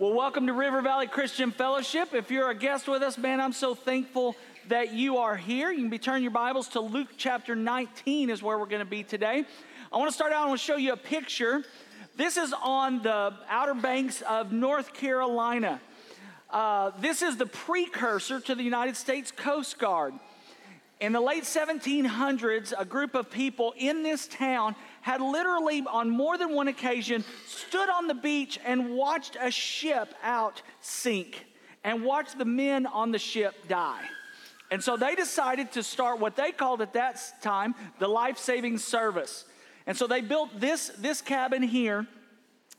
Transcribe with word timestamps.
Well, 0.00 0.14
welcome 0.14 0.46
to 0.46 0.54
River 0.54 0.80
Valley 0.80 1.06
Christian 1.06 1.50
Fellowship. 1.50 2.14
If 2.14 2.30
you're 2.30 2.48
a 2.48 2.54
guest 2.54 2.88
with 2.88 3.02
us, 3.02 3.18
man, 3.18 3.38
I'm 3.38 3.52
so 3.52 3.74
thankful 3.74 4.34
that 4.68 4.94
you 4.94 5.18
are 5.18 5.36
here. 5.36 5.70
You 5.70 5.80
can 5.80 5.90
be 5.90 5.98
turning 5.98 6.22
your 6.22 6.30
Bibles 6.30 6.68
to 6.68 6.80
Luke 6.80 7.08
chapter 7.18 7.54
19 7.54 8.30
is 8.30 8.42
where 8.42 8.58
we're 8.58 8.64
going 8.64 8.80
to 8.80 8.86
be 8.86 9.02
today. 9.02 9.44
I 9.92 9.98
want 9.98 10.08
to 10.08 10.14
start 10.14 10.32
out 10.32 10.48
and 10.48 10.58
show 10.58 10.76
you 10.76 10.94
a 10.94 10.96
picture. 10.96 11.62
This 12.16 12.38
is 12.38 12.54
on 12.62 13.02
the 13.02 13.34
outer 13.46 13.74
banks 13.74 14.22
of 14.22 14.52
North 14.52 14.94
Carolina. 14.94 15.82
Uh, 16.48 16.92
this 17.00 17.20
is 17.20 17.36
the 17.36 17.44
precursor 17.44 18.40
to 18.40 18.54
the 18.54 18.62
United 18.62 18.96
States 18.96 19.30
Coast 19.30 19.78
Guard. 19.78 20.14
In 20.98 21.12
the 21.12 21.20
late 21.20 21.44
1700s, 21.44 22.72
a 22.78 22.86
group 22.86 23.14
of 23.14 23.30
people 23.30 23.74
in 23.76 24.02
this 24.02 24.26
town 24.26 24.76
had 25.02 25.20
literally, 25.20 25.82
on 25.86 26.10
more 26.10 26.36
than 26.36 26.54
one 26.54 26.68
occasion, 26.68 27.24
stood 27.46 27.88
on 27.88 28.06
the 28.06 28.14
beach 28.14 28.58
and 28.64 28.94
watched 28.94 29.36
a 29.40 29.50
ship 29.50 30.14
out 30.22 30.62
sink 30.80 31.46
and 31.84 32.04
watched 32.04 32.38
the 32.38 32.44
men 32.44 32.86
on 32.86 33.10
the 33.10 33.18
ship 33.18 33.54
die. 33.68 34.04
And 34.70 34.82
so 34.82 34.96
they 34.96 35.14
decided 35.14 35.72
to 35.72 35.82
start 35.82 36.20
what 36.20 36.36
they 36.36 36.52
called 36.52 36.80
at 36.80 36.92
that 36.92 37.20
time 37.42 37.74
the 37.98 38.08
life 38.08 38.38
saving 38.38 38.78
service. 38.78 39.44
And 39.86 39.96
so 39.96 40.06
they 40.06 40.20
built 40.20 40.60
this, 40.60 40.92
this 40.98 41.20
cabin 41.20 41.62
here. 41.62 42.06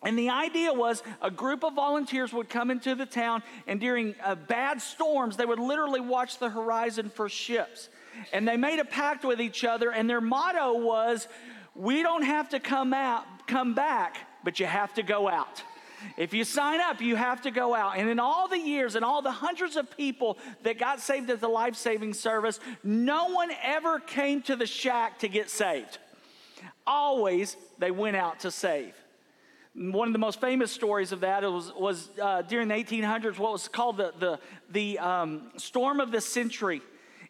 And 0.03 0.17
the 0.17 0.29
idea 0.29 0.73
was 0.73 1.03
a 1.21 1.29
group 1.29 1.63
of 1.63 1.73
volunteers 1.73 2.33
would 2.33 2.49
come 2.49 2.71
into 2.71 2.95
the 2.95 3.05
town, 3.05 3.43
and 3.67 3.79
during 3.79 4.15
uh, 4.23 4.33
bad 4.33 4.81
storms, 4.81 5.37
they 5.37 5.45
would 5.45 5.59
literally 5.59 5.99
watch 5.99 6.39
the 6.39 6.49
horizon 6.49 7.11
for 7.11 7.29
ships. 7.29 7.87
And 8.33 8.47
they 8.47 8.57
made 8.57 8.79
a 8.79 8.85
pact 8.85 9.23
with 9.23 9.39
each 9.39 9.63
other, 9.63 9.91
and 9.91 10.09
their 10.09 10.21
motto 10.21 10.73
was 10.73 11.27
we 11.75 12.03
don't 12.03 12.23
have 12.23 12.49
to 12.49 12.59
come 12.59 12.93
out, 12.93 13.25
come 13.47 13.73
back, 13.73 14.17
but 14.43 14.59
you 14.59 14.65
have 14.65 14.93
to 14.95 15.03
go 15.03 15.29
out. 15.29 15.63
If 16.17 16.33
you 16.33 16.43
sign 16.43 16.81
up, 16.81 16.99
you 17.01 17.15
have 17.15 17.41
to 17.43 17.51
go 17.51 17.75
out. 17.75 17.97
And 17.97 18.09
in 18.09 18.19
all 18.19 18.47
the 18.47 18.57
years 18.57 18.95
and 18.95 19.05
all 19.05 19.21
the 19.21 19.31
hundreds 19.31 19.75
of 19.75 19.95
people 19.95 20.37
that 20.63 20.79
got 20.79 20.99
saved 20.99 21.29
at 21.29 21.39
the 21.39 21.47
life 21.47 21.75
saving 21.75 22.13
service, 22.13 22.59
no 22.83 23.29
one 23.29 23.51
ever 23.63 23.99
came 23.99 24.41
to 24.43 24.55
the 24.55 24.65
shack 24.65 25.19
to 25.19 25.27
get 25.27 25.49
saved. 25.49 25.99
Always 26.85 27.55
they 27.77 27.91
went 27.91 28.17
out 28.17 28.41
to 28.41 28.51
save. 28.51 28.95
One 29.73 30.07
of 30.07 30.13
the 30.13 30.19
most 30.19 30.41
famous 30.41 30.71
stories 30.71 31.11
of 31.11 31.21
that 31.21 31.43
was, 31.43 31.71
was 31.73 32.09
uh, 32.21 32.41
during 32.41 32.67
the 32.67 32.73
1800s, 32.73 33.37
what 33.37 33.53
was 33.53 33.67
called 33.69 33.97
the, 33.97 34.13
the, 34.19 34.39
the 34.69 34.99
um, 34.99 35.51
storm 35.55 36.01
of 36.01 36.11
the 36.11 36.19
century 36.19 36.81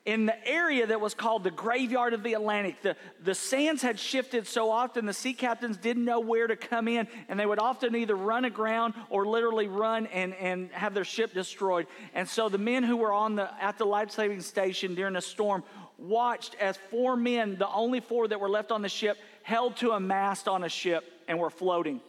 in 0.06 0.26
the 0.26 0.48
area 0.48 0.88
that 0.88 1.00
was 1.00 1.14
called 1.14 1.44
the 1.44 1.52
graveyard 1.52 2.14
of 2.14 2.24
the 2.24 2.34
Atlantic. 2.34 2.82
The, 2.82 2.96
the 3.24 3.36
sands 3.36 3.84
had 3.84 4.00
shifted 4.00 4.48
so 4.48 4.72
often, 4.72 5.06
the 5.06 5.14
sea 5.14 5.34
captains 5.34 5.78
didn't 5.78 6.06
know 6.06 6.20
where 6.20 6.48
to 6.48 6.56
come 6.56 6.88
in, 6.88 7.08
and 7.30 7.40
they 7.40 7.46
would 7.46 7.60
often 7.60 7.96
either 7.96 8.16
run 8.16 8.46
aground 8.46 8.96
or 9.10 9.28
literally 9.28 9.68
run 9.68 10.08
and, 10.08 10.34
and 10.36 10.72
have 10.72 10.96
their 10.96 11.04
ship 11.04 11.34
destroyed. 11.34 11.86
And 12.16 12.28
so 12.28 12.50
the 12.50 12.58
men 12.58 12.84
who 12.84 12.98
were 12.98 13.14
on 13.14 13.36
the, 13.36 13.50
at 13.64 13.78
the 13.78 13.86
life 13.86 14.10
saving 14.12 14.42
station 14.42 14.96
during 14.96 15.16
a 15.16 15.22
storm 15.22 15.64
watched 16.00 16.56
as 16.56 16.78
four 16.90 17.16
men, 17.16 17.58
the 17.60 17.70
only 17.70 18.00
four 18.00 18.28
that 18.28 18.40
were 18.40 18.50
left 18.50 18.72
on 18.72 18.82
the 18.82 18.90
ship, 18.90 19.18
held 19.44 19.78
to 19.78 19.92
a 19.92 20.00
mast 20.00 20.48
on 20.48 20.64
a 20.64 20.70
ship 20.70 21.04
and 21.28 21.38
were 21.38 21.52
floating. 21.52 22.02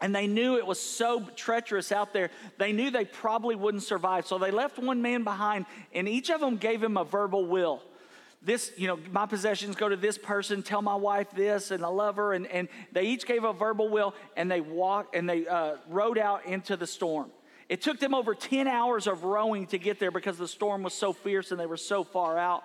And 0.00 0.14
they 0.14 0.26
knew 0.26 0.58
it 0.58 0.66
was 0.66 0.80
so 0.80 1.20
treacherous 1.36 1.90
out 1.90 2.12
there, 2.12 2.30
they 2.58 2.72
knew 2.72 2.90
they 2.90 3.06
probably 3.06 3.54
wouldn't 3.54 3.82
survive. 3.82 4.26
So 4.26 4.38
they 4.38 4.50
left 4.50 4.78
one 4.78 5.00
man 5.00 5.24
behind, 5.24 5.66
and 5.92 6.08
each 6.08 6.30
of 6.30 6.40
them 6.40 6.56
gave 6.56 6.82
him 6.82 6.96
a 6.96 7.04
verbal 7.04 7.46
will. 7.46 7.82
This, 8.42 8.70
you 8.76 8.86
know, 8.86 8.98
my 9.10 9.26
possessions 9.26 9.74
go 9.74 9.88
to 9.88 9.96
this 9.96 10.18
person, 10.18 10.62
tell 10.62 10.82
my 10.82 10.94
wife 10.94 11.30
this, 11.34 11.70
and 11.70 11.84
I 11.84 11.88
love 11.88 12.16
her. 12.16 12.32
And, 12.32 12.46
and 12.46 12.68
they 12.92 13.04
each 13.04 13.26
gave 13.26 13.42
a 13.42 13.52
verbal 13.52 13.88
will, 13.88 14.14
and 14.36 14.50
they 14.50 14.60
walked 14.60 15.16
and 15.16 15.28
they 15.28 15.46
uh, 15.46 15.76
rowed 15.88 16.18
out 16.18 16.46
into 16.46 16.76
the 16.76 16.86
storm. 16.86 17.30
It 17.68 17.82
took 17.82 17.98
them 17.98 18.14
over 18.14 18.34
10 18.34 18.68
hours 18.68 19.06
of 19.06 19.24
rowing 19.24 19.66
to 19.68 19.78
get 19.78 19.98
there 19.98 20.12
because 20.12 20.38
the 20.38 20.46
storm 20.46 20.82
was 20.82 20.94
so 20.94 21.12
fierce 21.12 21.50
and 21.50 21.58
they 21.58 21.66
were 21.66 21.76
so 21.76 22.04
far 22.04 22.38
out. 22.38 22.62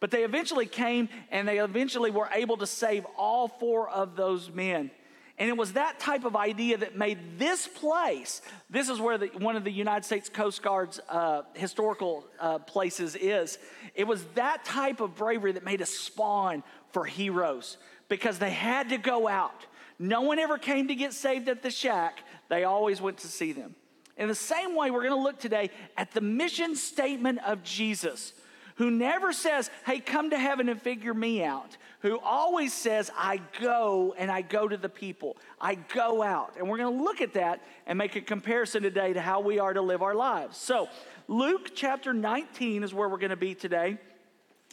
But 0.00 0.10
they 0.10 0.24
eventually 0.24 0.66
came 0.66 1.08
and 1.30 1.46
they 1.46 1.58
eventually 1.58 2.10
were 2.10 2.28
able 2.32 2.56
to 2.58 2.66
save 2.66 3.04
all 3.16 3.48
four 3.48 3.90
of 3.90 4.16
those 4.16 4.50
men. 4.50 4.90
And 5.38 5.48
it 5.48 5.56
was 5.56 5.74
that 5.74 6.00
type 6.00 6.24
of 6.24 6.34
idea 6.34 6.78
that 6.78 6.96
made 6.96 7.38
this 7.38 7.68
place, 7.68 8.42
this 8.68 8.88
is 8.88 8.98
where 8.98 9.18
the, 9.18 9.28
one 9.38 9.54
of 9.54 9.62
the 9.62 9.70
United 9.70 10.04
States 10.04 10.28
Coast 10.28 10.62
Guard's 10.62 11.00
uh, 11.08 11.42
historical 11.54 12.24
uh, 12.40 12.58
places 12.58 13.14
is. 13.14 13.58
It 13.94 14.04
was 14.04 14.24
that 14.34 14.64
type 14.64 15.00
of 15.00 15.14
bravery 15.14 15.52
that 15.52 15.64
made 15.64 15.80
a 15.80 15.86
spawn 15.86 16.64
for 16.90 17.04
heroes 17.04 17.76
because 18.08 18.40
they 18.40 18.50
had 18.50 18.88
to 18.88 18.98
go 18.98 19.28
out. 19.28 19.66
No 20.00 20.22
one 20.22 20.40
ever 20.40 20.58
came 20.58 20.88
to 20.88 20.94
get 20.94 21.12
saved 21.12 21.48
at 21.48 21.62
the 21.62 21.70
shack, 21.70 22.24
they 22.48 22.64
always 22.64 23.00
went 23.00 23.18
to 23.18 23.28
see 23.28 23.52
them. 23.52 23.76
In 24.16 24.26
the 24.26 24.34
same 24.34 24.74
way, 24.74 24.90
we're 24.90 25.04
going 25.04 25.16
to 25.16 25.22
look 25.22 25.38
today 25.38 25.70
at 25.96 26.10
the 26.10 26.20
mission 26.20 26.74
statement 26.74 27.38
of 27.46 27.62
Jesus, 27.62 28.32
who 28.78 28.90
never 28.90 29.32
says, 29.32 29.70
Hey, 29.86 30.00
come 30.00 30.30
to 30.30 30.38
heaven 30.38 30.68
and 30.68 30.80
figure 30.80 31.14
me 31.14 31.44
out 31.44 31.76
who 32.00 32.18
always 32.20 32.72
says, 32.72 33.10
I 33.16 33.40
go 33.60 34.14
and 34.16 34.30
I 34.30 34.42
go 34.42 34.68
to 34.68 34.76
the 34.76 34.88
people. 34.88 35.36
I 35.60 35.74
go 35.74 36.22
out. 36.22 36.54
And 36.56 36.68
we're 36.68 36.78
going 36.78 36.96
to 36.96 37.02
look 37.02 37.20
at 37.20 37.34
that 37.34 37.60
and 37.86 37.98
make 37.98 38.14
a 38.14 38.20
comparison 38.20 38.82
today 38.82 39.12
to 39.12 39.20
how 39.20 39.40
we 39.40 39.58
are 39.58 39.72
to 39.72 39.82
live 39.82 40.02
our 40.02 40.14
lives. 40.14 40.56
So, 40.56 40.88
Luke 41.26 41.72
chapter 41.74 42.14
19 42.14 42.84
is 42.84 42.94
where 42.94 43.08
we're 43.08 43.18
going 43.18 43.30
to 43.30 43.36
be 43.36 43.54
today. 43.54 43.98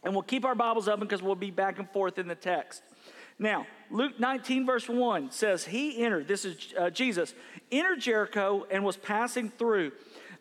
And 0.03 0.13
we'll 0.13 0.23
keep 0.23 0.45
our 0.45 0.53
Bibles 0.53 0.87
open 0.87 1.07
because 1.07 1.23
we'll 1.23 1.33
be 1.35 1.49
back 1.49 1.79
and 1.79 1.89
forth 1.89 2.19
in 2.19 2.27
the 2.27 2.35
text. 2.35 2.83
Now, 3.39 3.65
Luke 3.89 4.19
19, 4.19 4.65
verse 4.65 4.87
1 4.87 5.31
says, 5.31 5.65
He 5.65 6.03
entered, 6.03 6.27
this 6.27 6.45
is 6.45 6.73
uh, 6.77 6.91
Jesus, 6.91 7.33
entered 7.71 8.01
Jericho 8.01 8.67
and 8.69 8.85
was 8.85 8.97
passing 8.97 9.49
through. 9.49 9.93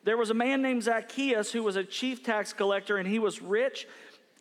There 0.04 0.16
was 0.16 0.30
a 0.30 0.34
man 0.34 0.62
named 0.62 0.82
Zacchaeus 0.82 1.52
who 1.52 1.62
was 1.62 1.76
a 1.76 1.84
chief 1.84 2.22
tax 2.22 2.52
collector, 2.52 2.98
and 2.98 3.08
he 3.08 3.18
was 3.18 3.42
rich 3.42 3.86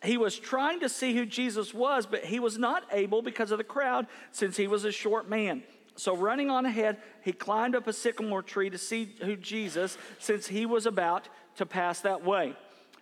he 0.04 0.16
was 0.18 0.38
trying 0.38 0.80
to 0.80 0.88
see 0.88 1.14
who 1.14 1.24
Jesus 1.24 1.72
was, 1.72 2.06
but 2.06 2.24
he 2.24 2.38
was 2.38 2.58
not 2.58 2.84
able 2.92 3.22
because 3.22 3.50
of 3.50 3.58
the 3.58 3.64
crowd, 3.64 4.06
since 4.32 4.56
he 4.56 4.66
was 4.66 4.84
a 4.84 4.92
short 4.92 5.28
man. 5.28 5.62
So, 5.96 6.16
running 6.16 6.50
on 6.50 6.66
ahead, 6.66 6.98
he 7.22 7.32
climbed 7.32 7.74
up 7.74 7.86
a 7.86 7.92
sycamore 7.92 8.42
tree 8.42 8.68
to 8.68 8.78
see 8.78 9.14
who 9.22 9.36
Jesus, 9.36 9.96
since 10.18 10.46
he 10.46 10.66
was 10.66 10.86
about 10.86 11.28
to 11.56 11.64
pass 11.64 12.00
that 12.00 12.24
way. 12.24 12.54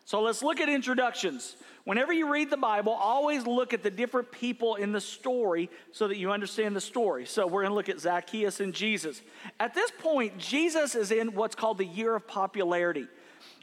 So, 0.05 0.21
let's 0.21 0.43
look 0.43 0.61
at 0.61 0.69
introductions. 0.69 1.57
Whenever 1.85 2.13
you 2.13 2.33
read 2.33 2.51
the 2.51 2.57
Bible, 2.57 2.93
always 2.93 3.47
look 3.47 3.73
at 3.73 3.83
the 3.83 3.91
different 3.91 4.31
people 4.31 4.77
in 4.77 4.93
the 4.93 5.01
story 5.01 5.71
so 5.91 6.09
that 6.09 6.17
you 6.17 6.31
understand 6.31 6.75
the 6.75 6.81
story. 6.81 7.25
So, 7.25 7.47
we're 7.47 7.63
going 7.63 7.71
to 7.71 7.77
look 7.77 7.89
at 7.89 8.01
Zacchaeus 8.01 8.61
and 8.61 8.75
Jesus. 8.75 9.23
At 9.61 9.75
this 9.75 9.91
point, 9.91 10.39
Jesus 10.39 10.95
is 10.95 11.11
in 11.13 11.35
what's 11.35 11.55
called 11.55 11.79
the 11.79 11.87
year 11.87 12.15
of 12.15 12.27
popularity. 12.27 13.07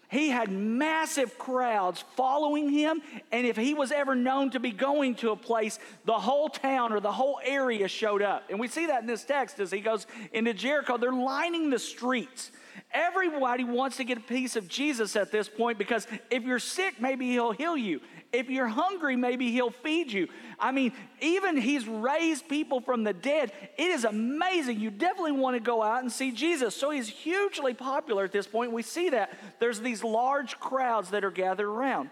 He 0.09 0.29
had 0.29 0.51
massive 0.51 1.37
crowds 1.37 2.03
following 2.17 2.69
him, 2.69 3.01
and 3.31 3.45
if 3.45 3.55
he 3.55 3.75
was 3.75 3.91
ever 3.91 4.15
known 4.15 4.49
to 4.51 4.59
be 4.59 4.71
going 4.71 5.13
to 5.15 5.29
a 5.29 5.35
place, 5.35 5.77
the 6.05 6.13
whole 6.13 6.49
town 6.49 6.91
or 6.91 6.99
the 6.99 7.11
whole 7.11 7.39
area 7.43 7.87
showed 7.87 8.23
up. 8.23 8.45
And 8.49 8.59
we 8.59 8.67
see 8.67 8.87
that 8.87 9.01
in 9.01 9.07
this 9.07 9.23
text 9.23 9.59
as 9.59 9.71
he 9.71 9.81
goes 9.81 10.07
into 10.33 10.53
Jericho. 10.55 10.97
They're 10.97 11.11
lining 11.11 11.69
the 11.69 11.77
streets. 11.77 12.51
Everybody 12.91 13.63
wants 13.63 13.97
to 13.97 14.03
get 14.03 14.17
a 14.17 14.21
piece 14.21 14.55
of 14.55 14.67
Jesus 14.67 15.15
at 15.15 15.31
this 15.31 15.47
point 15.47 15.77
because 15.77 16.07
if 16.31 16.43
you're 16.43 16.57
sick, 16.57 16.99
maybe 16.99 17.29
he'll 17.29 17.51
heal 17.51 17.77
you. 17.77 18.01
If 18.31 18.49
you're 18.49 18.67
hungry, 18.67 19.15
maybe 19.15 19.51
he'll 19.51 19.71
feed 19.71 20.11
you. 20.11 20.27
I 20.59 20.71
mean, 20.71 20.93
even 21.19 21.57
he's 21.57 21.87
raised 21.87 22.47
people 22.47 22.79
from 22.79 23.03
the 23.03 23.13
dead. 23.13 23.51
It 23.77 23.87
is 23.87 24.03
amazing. 24.03 24.79
You 24.79 24.91
definitely 24.91 25.31
want 25.31 25.55
to 25.55 25.59
go 25.59 25.81
out 25.81 26.03
and 26.03 26.11
see 26.11 26.31
Jesus. 26.31 26.75
So 26.75 26.91
he's 26.91 27.09
hugely 27.09 27.73
popular 27.73 28.23
at 28.23 28.31
this 28.31 28.45
point. 28.45 28.71
We 28.71 28.83
see 28.83 29.09
that. 29.09 29.33
There's 29.59 29.79
these 29.79 30.03
large 30.03 30.59
crowds 30.59 31.09
that 31.09 31.23
are 31.23 31.31
gathered 31.31 31.67
around. 31.67 32.11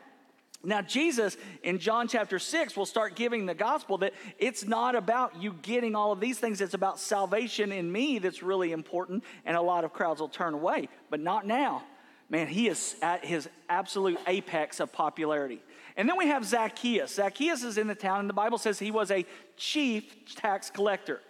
Now, 0.63 0.81
Jesus 0.81 1.37
in 1.61 1.77
John 1.77 2.07
chapter 2.07 2.39
6 2.39 2.75
will 2.75 2.87
start 2.87 3.15
giving 3.15 3.45
the 3.45 3.53
gospel 3.53 3.99
that 3.99 4.13
it's 4.39 4.65
not 4.65 4.95
about 4.95 5.41
you 5.41 5.53
getting 5.61 5.95
all 5.95 6.11
of 6.11 6.19
these 6.19 6.39
things. 6.39 6.61
It's 6.61 6.73
about 6.73 6.99
salvation 6.99 7.71
in 7.71 7.91
me 7.91 8.17
that's 8.17 8.41
really 8.41 8.71
important, 8.71 9.23
and 9.45 9.55
a 9.55 9.61
lot 9.61 9.83
of 9.83 9.93
crowds 9.93 10.19
will 10.19 10.29
turn 10.29 10.55
away, 10.55 10.89
but 11.11 11.19
not 11.19 11.45
now. 11.45 11.83
Man, 12.29 12.47
he 12.47 12.67
is 12.67 12.95
at 13.01 13.23
his 13.23 13.47
absolute 13.69 14.19
apex 14.27 14.79
of 14.79 14.91
popularity. 14.91 15.61
And 15.97 16.07
then 16.07 16.15
we 16.15 16.27
have 16.27 16.45
Zacchaeus. 16.45 17.15
Zacchaeus 17.15 17.63
is 17.63 17.77
in 17.79 17.87
the 17.87 17.95
town, 17.95 18.21
and 18.21 18.29
the 18.29 18.33
Bible 18.33 18.59
says 18.59 18.77
he 18.77 18.91
was 18.91 19.09
a 19.09 19.25
chief 19.57 20.35
tax 20.35 20.69
collector. 20.69 21.21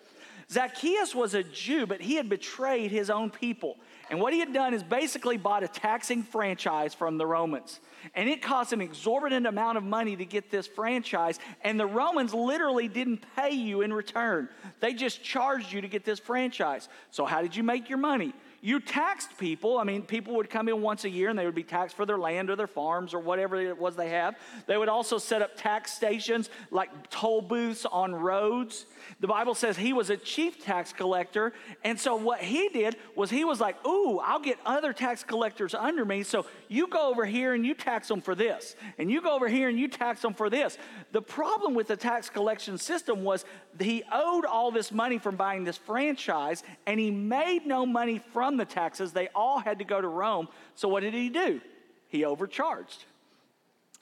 Zacchaeus 0.50 1.16
was 1.16 1.34
a 1.34 1.44
Jew, 1.44 1.86
but 1.86 2.02
he 2.02 2.16
had 2.16 2.30
betrayed 2.30 2.92
his 2.92 3.10
own 3.10 3.30
people. 3.30 3.78
And 4.10 4.22
what 4.22 4.32
he 4.32 4.40
had 4.40 4.54
done 4.54 4.74
is 4.74 4.84
basically 4.84 5.36
bought 5.36 5.64
a 5.64 5.68
taxing 5.68 6.24
franchise 6.24 6.94
from 6.94 7.18
the 7.18 7.26
Romans. 7.26 7.82
And 8.16 8.30
it 8.30 8.42
cost 8.42 8.72
an 8.72 8.80
exorbitant 8.80 9.46
amount 9.46 9.78
of 9.78 9.84
money 9.84 10.16
to 10.16 10.24
get 10.24 10.50
this 10.50 10.66
franchise. 10.66 11.40
And 11.62 11.78
the 11.78 11.86
Romans 11.86 12.34
literally 12.34 12.88
didn't 12.88 13.26
pay 13.36 13.52
you 13.52 13.82
in 13.82 13.92
return, 13.92 14.48
they 14.80 14.94
just 14.94 15.24
charged 15.24 15.74
you 15.74 15.82
to 15.82 15.88
get 15.88 16.06
this 16.06 16.20
franchise. 16.20 16.88
So, 17.12 17.26
how 17.26 17.42
did 17.42 17.56
you 17.56 17.64
make 17.64 17.90
your 17.90 18.00
money? 18.00 18.34
You 18.62 18.80
taxed 18.80 19.38
people. 19.38 19.78
I 19.78 19.84
mean, 19.84 20.02
people 20.02 20.36
would 20.36 20.50
come 20.50 20.68
in 20.68 20.82
once 20.82 21.04
a 21.04 21.10
year 21.10 21.30
and 21.30 21.38
they 21.38 21.46
would 21.46 21.56
be 21.56 21.64
taxed 21.64 21.96
for 21.96 22.06
their 22.06 22.18
land 22.18 22.50
or 22.50 22.56
their 22.56 22.68
farms 22.68 23.14
or 23.14 23.20
whatever 23.20 23.56
it 23.56 23.78
was 23.78 23.96
they 23.96 24.10
have. 24.10 24.36
They 24.66 24.78
would 24.78 24.90
also 24.90 25.18
set 25.18 25.42
up 25.42 25.58
tax 25.58 25.94
stations 25.94 26.50
like 26.72 27.10
toll 27.10 27.42
booths 27.42 27.86
on 27.86 28.16
roads. 28.16 28.86
The 29.20 29.28
Bible 29.28 29.56
says 29.56 29.78
he 29.78 29.94
was 29.94 30.10
a 30.10 30.18
chief 30.18 30.64
tax 30.64 30.92
collector. 30.92 31.54
And 31.84 32.00
so 32.00 32.16
what 32.16 32.42
he 32.42 32.70
did 32.70 32.96
was 33.16 33.30
he 33.30 33.46
was 33.46 33.60
like, 33.60 33.86
Ooh, 33.86 34.20
I'll 34.20 34.40
get 34.40 34.58
other 34.66 34.92
tax 34.92 35.24
collectors 35.24 35.76
under 35.76 36.04
me. 36.04 36.24
So 36.24 36.46
you 36.68 36.88
go 36.88 37.10
over 37.10 37.26
here 37.26 37.54
and 37.54 37.66
you 37.66 37.74
tax 37.74 38.08
them 38.08 38.22
for 38.22 38.36
this. 38.36 38.76
And 38.98 39.12
you 39.12 39.22
go 39.22 39.36
over 39.36 39.48
here 39.48 39.70
and 39.70 39.80
you 39.80 39.88
tax 39.88 40.22
them 40.22 40.34
for 40.34 40.50
this. 40.50 40.78
The 41.12 41.22
problem 41.22 41.74
with 41.74 41.88
the 41.88 41.98
tax 41.98 42.30
collection 42.30 42.78
system 42.78 43.24
was 43.24 43.46
he 43.80 44.04
owed 44.12 44.46
all 44.46 44.72
this 44.72 44.92
money 44.92 45.20
from 45.20 45.36
buying 45.36 45.64
this 45.64 45.78
franchise 45.78 46.64
and 46.86 47.00
he 47.00 47.12
made 47.12 47.66
no 47.66 47.86
money 47.86 48.22
from 48.34 48.47
the 48.56 48.66
taxes. 48.66 49.12
They 49.12 49.28
all 49.36 49.60
had 49.60 49.80
to 49.80 49.84
go 49.84 50.00
to 50.00 50.08
Rome. 50.08 50.48
So 50.76 50.88
what 50.88 51.02
did 51.02 51.14
he 51.14 51.30
do? 51.30 51.60
He 52.08 52.24
overcharged. 52.24 53.04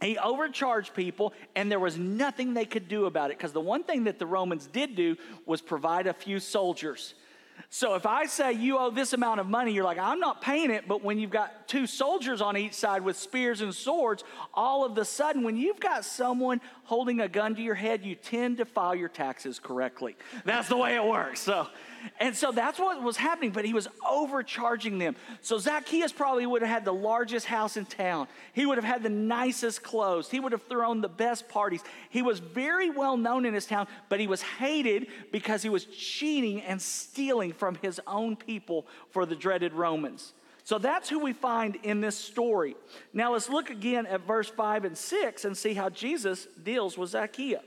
He 0.02 0.18
overcharged 0.18 0.94
people, 0.94 1.34
and 1.56 1.72
there 1.72 1.80
was 1.80 1.98
nothing 1.98 2.54
they 2.54 2.66
could 2.66 2.88
do 2.88 3.06
about 3.06 3.32
it 3.32 3.38
because 3.38 3.54
the 3.54 3.62
one 3.62 3.84
thing 3.84 4.04
that 4.04 4.20
the 4.20 4.26
Romans 4.26 4.68
did 4.68 4.96
do 4.96 5.16
was 5.46 5.62
provide 5.62 6.06
a 6.06 6.14
few 6.14 6.40
soldiers. 6.40 7.16
So 7.70 7.96
if 7.96 8.06
I 8.06 8.26
say 8.26 8.54
you 8.54 8.78
owe 8.78 8.90
this 8.90 9.14
amount 9.14 9.40
of 9.40 9.48
money, 9.48 9.74
you're 9.74 9.84
like, 9.84 9.98
I'm 9.98 10.20
not 10.20 10.42
paying 10.42 10.72
it. 10.72 10.88
But 10.88 11.04
when 11.04 11.20
you've 11.20 11.32
got 11.32 11.68
two 11.68 11.88
soldiers 11.88 12.42
on 12.42 12.56
each 12.56 12.74
side 12.74 13.02
with 13.02 13.18
spears 13.18 13.62
and 13.62 13.74
swords, 13.74 14.24
all 14.54 14.86
of 14.86 14.96
the 14.96 15.06
sudden, 15.06 15.44
when 15.44 15.58
you've 15.58 15.80
got 15.80 16.06
someone 16.06 16.62
holding 16.84 17.20
a 17.20 17.28
gun 17.28 17.56
to 17.56 17.62
your 17.62 17.76
head, 17.76 18.06
you 18.06 18.16
tend 18.16 18.58
to 18.58 18.66
file 18.66 18.96
your 18.96 19.10
taxes 19.10 19.60
correctly. 19.60 20.16
That's 20.46 20.70
the 20.70 20.78
way 20.78 20.96
it 20.96 21.04
works. 21.04 21.42
So 21.42 21.68
and 22.20 22.36
so 22.36 22.52
that's 22.52 22.80
what 22.80 23.02
was 23.02 23.18
happening, 23.18 23.52
but 23.52 23.66
he 23.66 23.74
was 23.74 23.88
overcharging 24.08 24.98
them. 24.98 25.16
So 25.42 25.58
Zacchaeus 25.58 26.12
probably 26.12 26.46
would 26.46 26.62
have 26.62 26.70
had 26.70 26.86
the 26.86 26.94
largest 26.94 27.46
house 27.46 27.78
in 27.78 27.86
town. 27.86 28.28
He 28.54 28.66
would 28.66 28.78
have 28.78 28.86
had 28.86 29.04
the 29.04 29.10
nicest 29.10 29.84
clothes. 29.84 30.30
He 30.30 30.40
would 30.40 30.52
have 30.52 30.64
thrown 30.64 31.02
the 31.02 31.10
best 31.10 31.50
parties. 31.50 31.82
He 32.10 32.22
was 32.22 32.40
very 32.40 32.90
well 32.90 33.18
known 33.18 33.46
in 33.46 33.54
his 33.54 33.66
town, 33.66 33.88
but 34.10 34.20
he 34.20 34.28
was 34.28 34.42
hated 34.42 35.08
because 35.32 35.64
he 35.64 35.70
was 35.70 35.86
cheating 35.86 36.62
and 36.62 36.82
stealing 36.82 37.45
from 37.52 37.76
his 37.82 38.00
own 38.08 38.36
people 38.36 38.86
for 39.10 39.26
the 39.26 39.36
dreaded 39.36 39.74
Romans. 39.74 40.34
So 40.64 40.80
that's 40.80 41.08
who 41.10 41.20
we 41.20 41.34
find 41.34 41.78
in 41.84 42.02
this 42.02 42.18
story. 42.18 42.76
Now 43.14 43.34
let's 43.34 43.50
look 43.50 43.70
again 43.70 44.08
at 44.08 44.22
verse 44.22 44.50
5 44.50 44.86
and 44.86 44.98
6 44.98 45.46
and 45.46 45.56
see 45.56 45.76
how 45.76 45.90
Jesus 45.90 46.48
deals 46.64 46.98
with 46.98 47.12
Zacchaeus. 47.12 47.62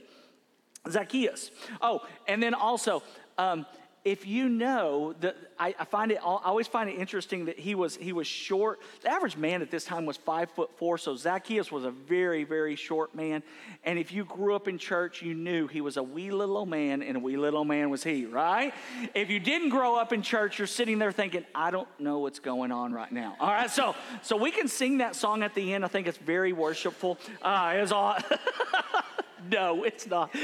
Zacchaeus. 0.90 1.50
Oh, 1.80 2.04
and 2.26 2.42
then 2.42 2.54
also, 2.54 3.02
um, 3.36 3.66
if 4.04 4.26
you 4.26 4.48
know 4.48 5.14
that 5.20 5.36
I, 5.58 5.74
I, 5.78 5.84
find 5.84 6.12
it 6.12 6.18
I 6.18 6.38
always 6.44 6.66
find 6.66 6.88
it 6.88 6.98
interesting 6.98 7.46
that 7.46 7.58
he 7.58 7.74
was 7.74 7.96
he 7.96 8.12
was 8.12 8.26
short. 8.26 8.80
The 9.02 9.10
average 9.10 9.36
man 9.36 9.60
at 9.60 9.70
this 9.70 9.84
time 9.84 10.06
was 10.06 10.16
five 10.16 10.50
foot 10.50 10.70
four, 10.78 10.98
so 10.98 11.16
Zacchaeus 11.16 11.72
was 11.72 11.84
a 11.84 11.90
very, 11.90 12.44
very 12.44 12.76
short 12.76 13.14
man. 13.14 13.42
And 13.84 13.98
if 13.98 14.12
you 14.12 14.24
grew 14.24 14.54
up 14.54 14.68
in 14.68 14.78
church, 14.78 15.20
you 15.20 15.34
knew 15.34 15.66
he 15.66 15.80
was 15.80 15.96
a 15.96 16.02
wee 16.02 16.30
little 16.30 16.66
man, 16.66 17.02
and 17.02 17.16
a 17.16 17.20
wee 17.20 17.36
little 17.36 17.64
man 17.64 17.90
was 17.90 18.04
he, 18.04 18.24
right? 18.24 18.72
If 19.14 19.30
you 19.30 19.40
didn't 19.40 19.70
grow 19.70 19.96
up 19.96 20.12
in 20.12 20.22
church, 20.22 20.58
you're 20.58 20.66
sitting 20.66 20.98
there 20.98 21.12
thinking, 21.12 21.44
I 21.54 21.70
don't 21.70 21.88
know 21.98 22.20
what's 22.20 22.38
going 22.38 22.72
on 22.72 22.92
right 22.92 23.10
now. 23.10 23.36
All 23.40 23.48
right, 23.48 23.70
so 23.70 23.94
so 24.22 24.36
we 24.36 24.50
can 24.50 24.68
sing 24.68 24.98
that 24.98 25.16
song 25.16 25.42
at 25.42 25.54
the 25.54 25.74
end. 25.74 25.84
I 25.84 25.88
think 25.88 26.06
it's 26.06 26.18
very 26.18 26.52
worshipful. 26.52 27.18
Uh, 27.42 27.72
it's 27.76 27.92
all 27.92 28.16
no, 29.50 29.84
it's 29.84 30.06
not. 30.06 30.34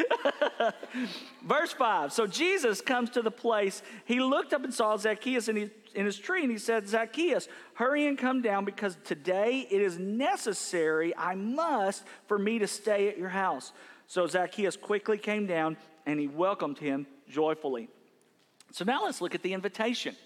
Verse 1.45 1.73
5. 1.73 2.13
So 2.13 2.27
Jesus 2.27 2.81
comes 2.81 3.11
to 3.11 3.23
the 3.23 3.31
place. 3.31 3.83
He 4.05 4.21
looked 4.21 4.53
up 4.53 4.65
and 4.65 4.73
saw 4.73 4.97
Zacchaeus 4.97 5.49
in 5.49 5.57
his, 5.57 5.71
in 5.95 6.07
his 6.07 6.19
tree, 6.19 6.43
and 6.43 6.51
he 6.51 6.59
said, 6.59 6.89
Zacchaeus, 6.89 7.49
hurry 7.75 8.07
and 8.07 8.19
come 8.19 8.43
down 8.43 8.65
because 8.65 8.97
today 9.05 9.67
it 9.71 9.81
is 9.81 9.99
necessary, 9.99 11.15
I 11.17 11.35
must, 11.35 12.05
for 12.27 12.39
me 12.39 12.59
to 12.59 12.67
stay 12.67 13.09
at 13.09 13.19
your 13.19 13.29
house. 13.29 13.73
So 14.07 14.27
Zacchaeus 14.27 14.77
quickly 14.77 15.19
came 15.19 15.47
down 15.47 15.77
and 16.07 16.21
he 16.21 16.29
welcomed 16.29 16.79
him 16.79 17.07
joyfully. 17.29 17.89
So 18.73 18.85
now 18.85 19.05
let's 19.05 19.21
look 19.21 19.35
at 19.35 19.43
the 19.43 19.53
invitation. 19.53 20.17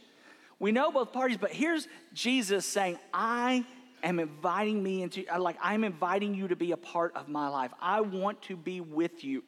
We 0.58 0.72
know 0.72 0.90
both 0.90 1.12
parties, 1.12 1.36
but 1.36 1.52
here's 1.52 1.86
Jesus 2.12 2.66
saying, 2.66 2.98
I 3.12 3.64
am 4.02 4.18
inviting 4.18 4.82
me 4.82 5.02
into, 5.02 5.24
uh, 5.32 5.40
like, 5.40 5.56
I'm 5.62 5.84
inviting 5.84 6.34
you 6.34 6.48
to 6.48 6.56
be 6.56 6.72
a 6.72 6.76
part 6.76 7.16
of 7.16 7.28
my 7.28 7.48
life. 7.48 7.72
I 7.80 8.00
want 8.00 8.42
to 8.42 8.56
be 8.56 8.80
with 8.80 9.24
you. 9.24 9.44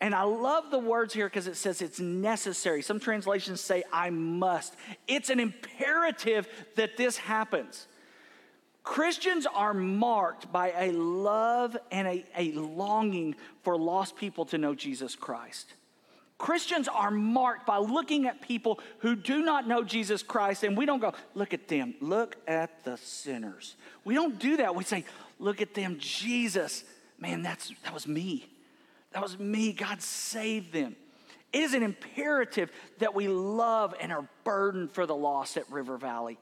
And 0.00 0.14
I 0.14 0.22
love 0.22 0.70
the 0.70 0.78
words 0.78 1.14
here 1.14 1.26
because 1.26 1.46
it 1.46 1.56
says 1.56 1.80
it's 1.80 2.00
necessary. 2.00 2.82
Some 2.82 3.00
translations 3.00 3.60
say, 3.60 3.84
I 3.92 4.10
must. 4.10 4.74
It's 5.06 5.30
an 5.30 5.40
imperative 5.40 6.48
that 6.76 6.96
this 6.96 7.16
happens. 7.16 7.86
Christians 8.82 9.46
are 9.46 9.72
marked 9.72 10.52
by 10.52 10.72
a 10.76 10.92
love 10.92 11.76
and 11.90 12.06
a, 12.06 12.24
a 12.36 12.52
longing 12.52 13.34
for 13.62 13.78
lost 13.78 14.16
people 14.16 14.44
to 14.46 14.58
know 14.58 14.74
Jesus 14.74 15.16
Christ. 15.16 15.72
Christians 16.38 16.88
are 16.88 17.10
marked 17.10 17.64
by 17.64 17.78
looking 17.78 18.26
at 18.26 18.40
people 18.40 18.80
who 18.98 19.14
do 19.14 19.44
not 19.44 19.68
know 19.68 19.84
Jesus 19.84 20.22
Christ, 20.22 20.64
and 20.64 20.76
we 20.76 20.84
don't 20.84 21.00
go, 21.00 21.12
look 21.34 21.54
at 21.54 21.68
them, 21.68 21.94
look 22.00 22.36
at 22.48 22.84
the 22.84 22.96
sinners. 22.96 23.76
We 24.04 24.14
don't 24.14 24.38
do 24.38 24.56
that. 24.56 24.74
We 24.74 24.84
say, 24.84 25.04
look 25.38 25.60
at 25.62 25.74
them, 25.74 25.96
Jesus. 25.98 26.84
Man, 27.18 27.42
that's, 27.42 27.72
that 27.84 27.94
was 27.94 28.06
me. 28.06 28.48
That 29.12 29.22
was 29.22 29.38
me. 29.38 29.72
God 29.72 30.02
saved 30.02 30.72
them. 30.72 30.96
It 31.52 31.60
is 31.60 31.74
an 31.74 31.84
imperative 31.84 32.72
that 32.98 33.14
we 33.14 33.28
love 33.28 33.94
and 34.00 34.12
are 34.12 34.26
burdened 34.42 34.90
for 34.90 35.06
the 35.06 35.14
lost 35.14 35.56
at 35.56 35.70
River 35.70 35.96
Valley 35.96 36.36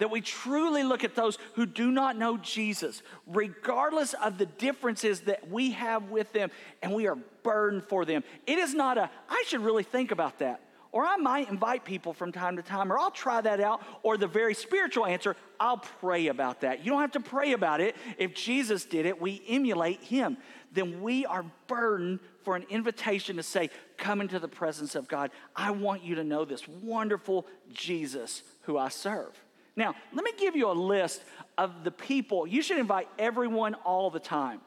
that 0.00 0.10
we 0.10 0.20
truly 0.20 0.82
look 0.82 1.04
at 1.04 1.14
those 1.14 1.38
who 1.54 1.66
do 1.66 1.90
not 1.90 2.16
know 2.16 2.36
Jesus, 2.38 3.02
regardless 3.26 4.14
of 4.14 4.38
the 4.38 4.46
differences 4.46 5.20
that 5.20 5.48
we 5.48 5.70
have 5.72 6.10
with 6.10 6.32
them, 6.32 6.50
and 6.82 6.92
we 6.92 7.06
are 7.06 7.16
burdened 7.42 7.84
for 7.84 8.04
them. 8.04 8.24
It 8.46 8.58
is 8.58 8.74
not 8.74 8.98
a, 8.98 9.10
I 9.28 9.44
should 9.46 9.60
really 9.60 9.84
think 9.84 10.10
about 10.10 10.38
that. 10.40 10.62
Or 10.92 11.06
I 11.06 11.16
might 11.18 11.48
invite 11.48 11.84
people 11.84 12.12
from 12.12 12.32
time 12.32 12.56
to 12.56 12.62
time, 12.62 12.92
or 12.92 12.98
I'll 12.98 13.12
try 13.12 13.40
that 13.42 13.60
out. 13.60 13.80
Or 14.02 14.16
the 14.16 14.26
very 14.26 14.54
spiritual 14.54 15.06
answer, 15.06 15.36
I'll 15.60 15.76
pray 15.76 16.26
about 16.26 16.62
that. 16.62 16.84
You 16.84 16.90
don't 16.90 17.00
have 17.00 17.12
to 17.12 17.20
pray 17.20 17.52
about 17.52 17.80
it. 17.80 17.94
If 18.18 18.34
Jesus 18.34 18.86
did 18.86 19.06
it, 19.06 19.20
we 19.20 19.40
emulate 19.46 20.02
him. 20.02 20.36
Then 20.72 21.00
we 21.00 21.26
are 21.26 21.44
burdened 21.68 22.18
for 22.42 22.56
an 22.56 22.64
invitation 22.70 23.36
to 23.36 23.42
say, 23.44 23.70
Come 23.98 24.20
into 24.20 24.40
the 24.40 24.48
presence 24.48 24.96
of 24.96 25.06
God. 25.06 25.30
I 25.54 25.70
want 25.70 26.02
you 26.02 26.16
to 26.16 26.24
know 26.24 26.44
this 26.44 26.66
wonderful 26.66 27.46
Jesus 27.72 28.42
who 28.62 28.76
I 28.76 28.88
serve. 28.88 29.40
Now, 29.80 29.94
let 30.12 30.24
me 30.26 30.32
give 30.36 30.56
you 30.56 30.70
a 30.70 30.74
list 30.76 31.24
of 31.56 31.84
the 31.84 31.90
people. 31.90 32.46
You 32.46 32.60
should 32.60 32.76
invite 32.76 33.08
everyone 33.18 33.72
all 33.72 34.10
the 34.10 34.20
time. 34.20 34.60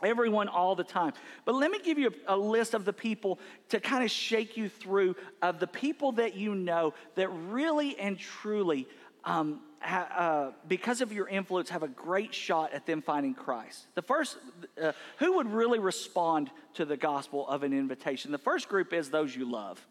Everyone 0.00 0.46
all 0.46 0.76
the 0.76 0.84
time. 0.84 1.12
But 1.44 1.56
let 1.56 1.72
me 1.72 1.80
give 1.80 1.98
you 1.98 2.14
a, 2.28 2.36
a 2.36 2.36
list 2.36 2.72
of 2.72 2.84
the 2.84 2.92
people 2.92 3.40
to 3.70 3.80
kind 3.80 4.04
of 4.04 4.12
shake 4.12 4.56
you 4.56 4.68
through 4.68 5.16
of 5.42 5.58
the 5.58 5.66
people 5.66 6.12
that 6.12 6.36
you 6.36 6.54
know 6.54 6.94
that 7.16 7.26
really 7.26 7.98
and 7.98 8.16
truly, 8.16 8.86
um, 9.24 9.58
ha, 9.80 10.06
uh, 10.16 10.52
because 10.68 11.00
of 11.00 11.12
your 11.12 11.26
influence, 11.26 11.70
have 11.70 11.82
a 11.82 11.88
great 11.88 12.32
shot 12.32 12.72
at 12.72 12.86
them 12.86 13.02
finding 13.02 13.34
Christ. 13.34 13.88
The 13.96 14.02
first, 14.02 14.38
uh, 14.80 14.92
who 15.16 15.32
would 15.38 15.50
really 15.50 15.80
respond 15.80 16.52
to 16.74 16.84
the 16.84 16.96
gospel 16.96 17.44
of 17.48 17.64
an 17.64 17.72
invitation? 17.72 18.30
The 18.30 18.38
first 18.38 18.68
group 18.68 18.92
is 18.92 19.10
those 19.10 19.34
you 19.34 19.50
love. 19.50 19.84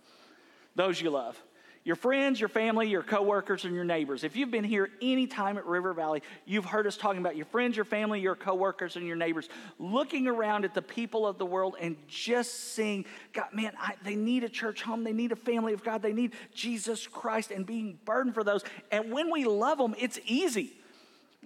Those 0.74 1.02
you 1.02 1.10
love 1.10 1.38
your 1.88 1.96
friends, 1.96 2.38
your 2.38 2.50
family, 2.50 2.90
your 2.90 3.02
coworkers, 3.02 3.64
and 3.64 3.74
your 3.74 3.86
neighbors. 3.86 4.26
If 4.26 4.36
you've 4.36 4.52
been 4.52 4.66
here 4.66 4.90
any 5.02 5.26
time 5.26 5.58
at 5.58 5.66
River 5.66 5.94
Valley, 5.94 6.22
you've 6.46 6.66
heard 6.66 6.86
us 6.86 6.98
talking 6.98 7.22
about 7.22 7.38
your 7.38 7.46
friends, 7.46 7.78
your 7.78 7.86
family, 7.86 8.20
your 8.20 8.36
coworkers, 8.36 8.98
and 8.98 9.08
your 9.08 9.16
neighbors, 9.16 9.48
looking 9.80 10.28
around 10.28 10.66
at 10.66 10.74
the 10.74 10.82
people 10.82 11.26
of 11.26 11.38
the 11.38 11.46
world 11.46 11.78
and 11.80 11.96
just 12.10 12.74
seeing, 12.74 13.06
God, 13.32 13.54
man, 13.54 13.72
I, 13.80 13.94
they 14.04 14.18
need 14.18 14.44
a 14.44 14.50
church 14.50 14.82
home, 14.82 15.06
they 15.06 15.14
need 15.14 15.32
a 15.32 15.38
family 15.38 15.72
of 15.72 15.82
God, 15.82 16.02
they 16.02 16.12
need 16.12 16.34
Jesus 16.54 17.08
Christ, 17.08 17.52
and 17.52 17.66
being 17.66 17.98
burdened 18.04 18.34
for 18.34 18.44
those. 18.44 18.66
And 18.92 19.10
when 19.10 19.32
we 19.32 19.46
love 19.46 19.78
them, 19.78 19.96
it's 19.98 20.20
easy 20.26 20.74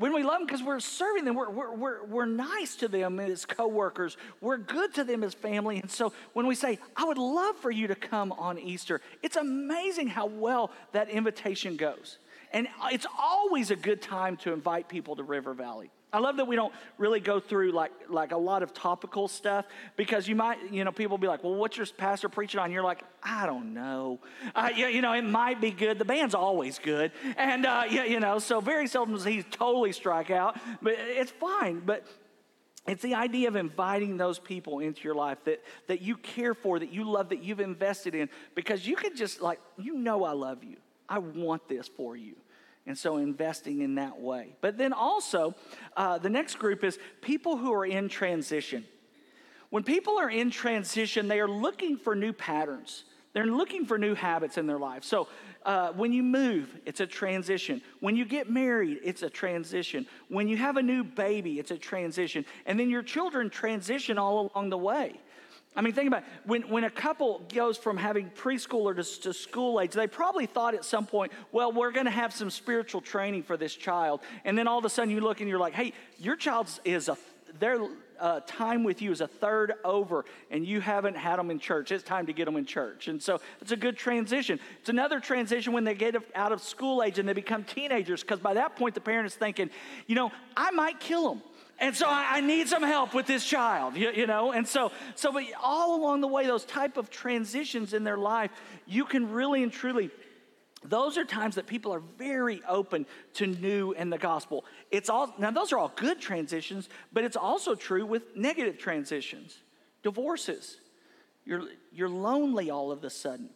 when 0.01 0.13
we 0.13 0.24
love 0.24 0.39
them 0.39 0.48
because 0.48 0.63
we're 0.63 0.79
serving 0.79 1.25
them, 1.25 1.36
we're, 1.36 1.50
we're, 1.50 1.75
we're, 1.75 2.05
we're 2.05 2.25
nice 2.25 2.75
to 2.77 2.88
them 2.88 3.20
as 3.20 3.46
coworkers, 3.46 4.17
we're 4.41 4.58
good 4.58 4.93
to 4.96 5.03
them 5.03 5.24
as 5.24 5.34
family. 5.36 5.79
And 5.79 5.91
so 5.91 6.12
when 6.34 6.48
we 6.48 6.55
say, 6.55 6.79
I 6.96 7.05
would 7.05 7.20
love 7.20 7.55
for 7.58 7.70
you 7.70 7.88
to 7.88 7.96
come 7.96 8.31
on 8.31 8.58
Easter, 8.58 9.00
it's 9.22 9.36
amazing 9.36 10.08
how 10.08 10.25
well 10.25 10.72
that 10.91 11.10
invitation 11.10 11.77
goes. 11.77 12.17
and 12.51 12.67
it's 12.91 13.05
always 13.17 13.72
a 13.72 13.75
good 13.75 14.01
time 14.01 14.38
to 14.38 14.53
invite 14.53 14.89
people 14.89 15.15
to 15.15 15.24
River 15.24 15.53
Valley. 15.53 15.91
I 16.13 16.20
love 16.20 16.38
that 16.38 16.48
we 16.48 16.58
don't 16.58 16.74
really 16.98 17.22
go 17.22 17.39
through 17.39 17.72
like, 17.72 17.91
like 18.10 18.34
a 18.34 18.38
lot 18.38 18.63
of 18.63 18.74
topical 18.74 19.30
stuff 19.30 19.65
because 19.96 20.27
you 20.27 20.36
might, 20.36 20.72
you 20.72 20.84
know, 20.84 20.91
people 20.91 21.18
be 21.18 21.27
like, 21.27 21.44
well, 21.44 21.56
what's 21.56 21.77
your 21.77 21.86
pastor 21.86 22.27
preaching 22.27 22.60
on? 22.60 22.72
You're 22.72 22.84
like, 22.84 23.03
I 23.24 23.46
don't 23.46 23.74
know. 23.74 24.20
Uh, 24.53 24.70
you, 24.75 24.88
you 24.88 25.01
know, 25.01 25.13
it 25.13 25.24
might 25.24 25.62
be 25.62 25.72
good. 25.72 25.98
The 26.00 26.06
band's 26.06 26.36
always 26.36 26.80
good. 26.80 27.13
And, 27.38 27.65
uh, 27.65 27.84
yeah, 27.89 28.03
you 28.03 28.20
know, 28.20 28.39
so 28.39 28.60
very 28.60 28.88
seldom 28.88 29.15
does 29.15 29.24
he 29.24 29.41
totally 29.41 29.94
strike 29.94 30.32
out, 30.32 30.58
but 30.82 30.96
it's 30.98 31.32
fine. 31.32 31.80
But 31.86 32.06
it's 32.88 33.03
the 33.03 33.15
idea 33.15 33.48
of 33.48 33.56
inviting 33.56 34.18
those 34.18 34.38
people 34.38 34.80
into 34.80 35.03
your 35.03 35.15
life 35.15 35.38
that, 35.46 35.63
that 35.88 36.01
you 36.01 36.18
care 36.18 36.53
for, 36.53 36.77
that 36.77 36.91
you 36.91 37.10
love, 37.10 37.30
that 37.30 37.41
you've 37.41 37.60
invested 37.62 38.15
in, 38.15 38.27
because 38.53 38.86
you 38.86 38.98
can 38.98 39.15
just, 39.15 39.41
like, 39.41 39.60
you 39.77 39.94
know, 39.94 40.25
I 40.25 40.32
love 40.32 40.63
you. 40.63 40.77
I 41.08 41.20
want 41.20 41.68
this 41.70 41.88
for 41.88 42.18
you. 42.18 42.36
And 42.88 42.97
so 42.97 43.17
investing 43.17 43.81
in 43.81 43.95
that 43.95 44.19
way. 44.19 44.55
But 44.61 44.77
then 44.77 44.91
also, 44.91 45.55
uh, 45.95 46.17
the 46.17 46.29
next 46.29 46.57
group 46.57 46.83
is 46.83 46.97
people 47.21 47.57
who 47.57 47.71
are 47.73 47.85
in 47.85 48.09
transition. 48.09 48.85
When 49.69 49.83
people 49.83 50.17
are 50.17 50.29
in 50.29 50.50
transition, 50.51 51.27
they 51.27 51.39
are 51.39 51.47
looking 51.47 51.97
for 51.97 52.15
new 52.15 52.33
patterns. 52.33 53.05
They're 53.33 53.45
looking 53.45 53.85
for 53.85 53.97
new 53.97 54.15
habits 54.15 54.57
in 54.57 54.67
their 54.67 54.79
life. 54.79 55.03
So 55.03 55.27
uh, 55.65 55.93
when 55.93 56.11
you 56.11 56.23
move, 56.23 56.75
it's 56.85 57.00
a 57.00 57.07
transition. 57.07 57.81
When 58.00 58.15
you 58.15 58.25
get 58.25 58.50
married, 58.50 59.00
it's 59.03 59.23
a 59.23 59.29
transition. 59.29 60.05
When 60.27 60.47
you 60.47 60.57
have 60.57 60.75
a 60.75 60.81
new 60.81 61.03
baby, 61.03 61.59
it's 61.59 61.71
a 61.71 61.77
transition. 61.77 62.45
And 62.65 62.79
then 62.79 62.89
your 62.89 63.03
children 63.03 63.50
transition 63.50 64.17
all 64.17 64.51
along 64.53 64.71
the 64.71 64.77
way. 64.77 65.21
I 65.75 65.82
mean, 65.82 65.94
think 65.94 66.08
about 66.08 66.24
it. 66.24 66.28
When, 66.46 66.63
when 66.63 66.84
a 66.84 66.90
couple 66.90 67.42
goes 67.54 67.78
from 67.78 67.96
having 67.96 68.30
preschooler 68.30 68.94
to, 68.96 69.22
to 69.22 69.34
school 69.34 69.80
age, 69.80 69.92
they 69.92 70.08
probably 70.08 70.46
thought 70.46 70.74
at 70.74 70.84
some 70.84 71.06
point, 71.06 71.32
well, 71.51 71.72
we're 71.72 71.92
going 71.92 72.06
to 72.06 72.12
have 72.12 72.34
some 72.34 72.50
spiritual 72.50 73.00
training 73.00 73.44
for 73.44 73.56
this 73.56 73.74
child. 73.74 74.20
And 74.44 74.58
then 74.58 74.68
all 74.68 74.80
of 74.80 74.86
a 74.86 74.90
sudden 74.90 75.13
you 75.13 75.22
look 75.22 75.40
and 75.40 75.50
you're 75.50 75.60
like, 75.60 75.74
hey, 75.74 75.94
your 76.20 76.36
child 76.36 76.68
is 76.84 77.08
a, 77.08 77.18
they're 77.60 77.80
uh, 78.20 78.40
time 78.46 78.84
with 78.84 79.01
you 79.01 79.12
is 79.12 79.20
a 79.20 79.28
third 79.28 79.74
over 79.84 80.25
and 80.51 80.66
you 80.66 80.80
haven't 80.80 81.18
had 81.18 81.40
them 81.40 81.50
in 81.50 81.58
church. 81.58 81.92
It's 81.92 82.04
time 82.04 82.28
to 82.28 82.34
get 82.34 82.46
them 82.46 82.56
in 82.56 82.66
church. 82.66 83.08
And 83.08 83.22
so 83.22 83.42
it's 83.60 83.72
a 83.72 83.75
good 83.75 83.98
transition. 83.98 84.60
It's 84.80 84.90
another 84.90 85.20
transition 85.20 85.74
when 85.74 85.84
they 85.84 85.96
get 85.96 86.16
out 86.36 86.51
of 86.51 86.62
school 86.62 87.01
age 87.01 87.18
and 87.18 87.28
they 87.28 87.34
become 87.34 87.63
teenagers 87.63 88.22
because 88.22 88.40
by 88.40 88.54
that 88.54 88.75
point 88.75 88.94
the 88.94 89.01
parent 89.01 89.25
is 89.25 89.36
thinking, 89.36 89.72
you 90.06 90.16
know, 90.16 90.32
I 90.56 90.72
might 90.72 91.00
kill 91.00 91.30
them. 91.30 91.44
And 91.81 91.95
so 91.95 92.05
I, 92.07 92.33
I 92.33 92.41
need 92.41 92.67
some 92.67 92.83
help 92.83 93.15
with 93.15 93.25
this 93.25 93.43
child, 93.43 93.97
you, 93.97 94.11
you 94.11 94.27
know? 94.27 94.51
And 94.51 94.67
so, 94.67 94.91
so 95.15 95.33
but 95.33 95.43
all 95.61 96.00
along 96.00 96.21
the 96.21 96.27
way, 96.27 96.45
those 96.45 96.63
type 96.63 96.95
of 96.95 97.09
transitions 97.09 97.93
in 97.93 98.03
their 98.03 98.17
life, 98.17 98.51
you 98.85 99.03
can 99.03 99.31
really 99.31 99.63
and 99.63 99.71
truly 99.71 100.11
those 100.83 101.17
are 101.17 101.25
times 101.25 101.55
that 101.55 101.67
people 101.67 101.93
are 101.93 102.01
very 102.17 102.61
open 102.67 103.05
to 103.33 103.45
new 103.45 103.93
and 103.93 104.11
the 104.11 104.17
gospel. 104.17 104.65
It's 104.89 105.09
all 105.11 105.31
now 105.38 105.51
those 105.51 105.71
are 105.71 105.77
all 105.77 105.93
good 105.95 106.19
transitions, 106.19 106.89
but 107.13 107.23
it's 107.23 107.35
also 107.35 107.75
true 107.75 108.03
with 108.03 108.35
negative 108.35 108.79
transitions. 108.79 109.59
Divorces. 110.01 110.77
You're 111.45 111.65
you're 111.93 112.09
lonely 112.09 112.71
all 112.71 112.91
of 112.91 113.03
a 113.03 113.11
sudden. 113.11 113.51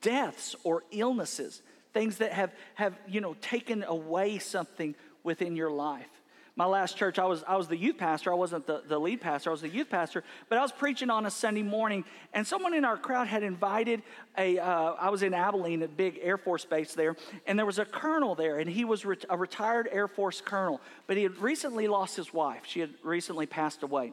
Deaths 0.00 0.54
or 0.62 0.84
illnesses, 0.92 1.60
things 1.92 2.18
that 2.18 2.32
have 2.32 2.52
have, 2.74 2.96
you 3.08 3.20
know, 3.20 3.34
taken 3.40 3.82
away 3.82 4.38
something 4.38 4.94
within 5.24 5.56
your 5.56 5.72
life 5.72 6.19
my 6.60 6.66
last 6.66 6.98
church, 6.98 7.18
I 7.18 7.24
was, 7.24 7.42
I 7.48 7.56
was 7.56 7.68
the 7.68 7.76
youth 7.78 7.96
pastor. 7.96 8.30
I 8.30 8.34
wasn't 8.34 8.66
the, 8.66 8.82
the 8.86 8.98
lead 8.98 9.22
pastor, 9.22 9.48
I 9.48 9.52
was 9.52 9.62
the 9.62 9.68
youth 9.70 9.88
pastor. 9.88 10.22
But 10.50 10.58
I 10.58 10.60
was 10.60 10.72
preaching 10.72 11.08
on 11.08 11.24
a 11.24 11.30
Sunday 11.30 11.62
morning, 11.62 12.04
and 12.34 12.46
someone 12.46 12.74
in 12.74 12.84
our 12.84 12.98
crowd 12.98 13.28
had 13.28 13.42
invited 13.42 14.02
a. 14.36 14.58
Uh, 14.58 14.92
I 15.00 15.08
was 15.08 15.22
in 15.22 15.32
Abilene, 15.32 15.82
a 15.82 15.88
big 15.88 16.18
Air 16.20 16.36
Force 16.36 16.66
base 16.66 16.92
there, 16.92 17.16
and 17.46 17.58
there 17.58 17.64
was 17.64 17.78
a 17.78 17.86
colonel 17.86 18.34
there, 18.34 18.58
and 18.58 18.68
he 18.68 18.84
was 18.84 19.06
a 19.30 19.38
retired 19.38 19.88
Air 19.90 20.06
Force 20.06 20.42
colonel, 20.42 20.82
but 21.06 21.16
he 21.16 21.22
had 21.22 21.38
recently 21.38 21.88
lost 21.88 22.14
his 22.14 22.34
wife. 22.34 22.64
She 22.66 22.80
had 22.80 22.90
recently 23.02 23.46
passed 23.46 23.82
away. 23.82 24.12